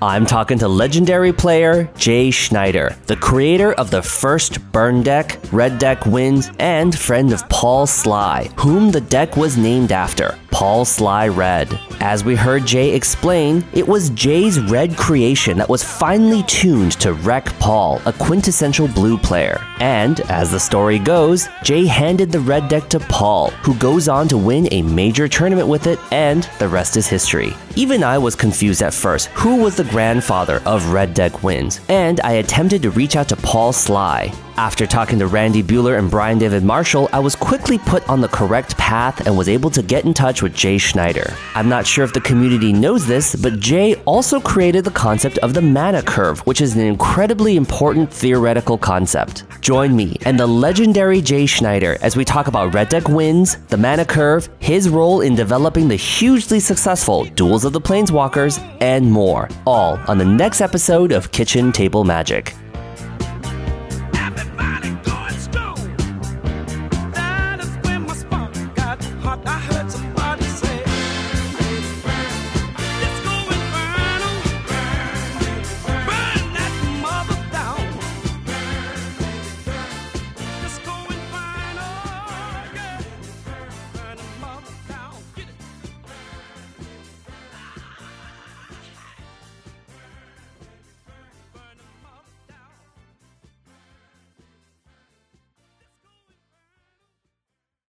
[0.03, 5.79] I'm talking to legendary player Jay Schneider, the creator of the first burn deck, red
[5.79, 11.29] deck wins, and friend of Paul Sligh, whom the deck was named after, Paul Sligh
[11.29, 11.79] Red.
[12.01, 17.13] As we heard Jay explain, it was Jay's red creation that was finely tuned to
[17.13, 19.61] wreck Paul, a quintessential blue player.
[19.81, 24.29] And, as the story goes, Jay handed the red deck to Paul, who goes on
[24.29, 27.53] to win a major tournament with it, and the rest is history.
[27.77, 32.21] Even I was confused at first who was the grandfather of Red Deck Wins, and
[32.21, 34.31] I attempted to reach out to Paul Sligh.
[34.61, 38.29] After talking to Randy Buehler and Brian David Marshall, I was quickly put on the
[38.29, 41.35] correct path and was able to get in touch with Jay Schneider.
[41.55, 45.55] I'm not sure if the community knows this, but Jay also created the concept of
[45.55, 49.45] the mana curve, which is an incredibly important theoretical concept.
[49.63, 53.79] Join me and the legendary Jay Schneider as we talk about Red Deck wins, the
[53.79, 59.49] mana curve, his role in developing the hugely successful Duels of the Planeswalkers, and more,
[59.67, 62.55] all on the next episode of Kitchen Table Magic.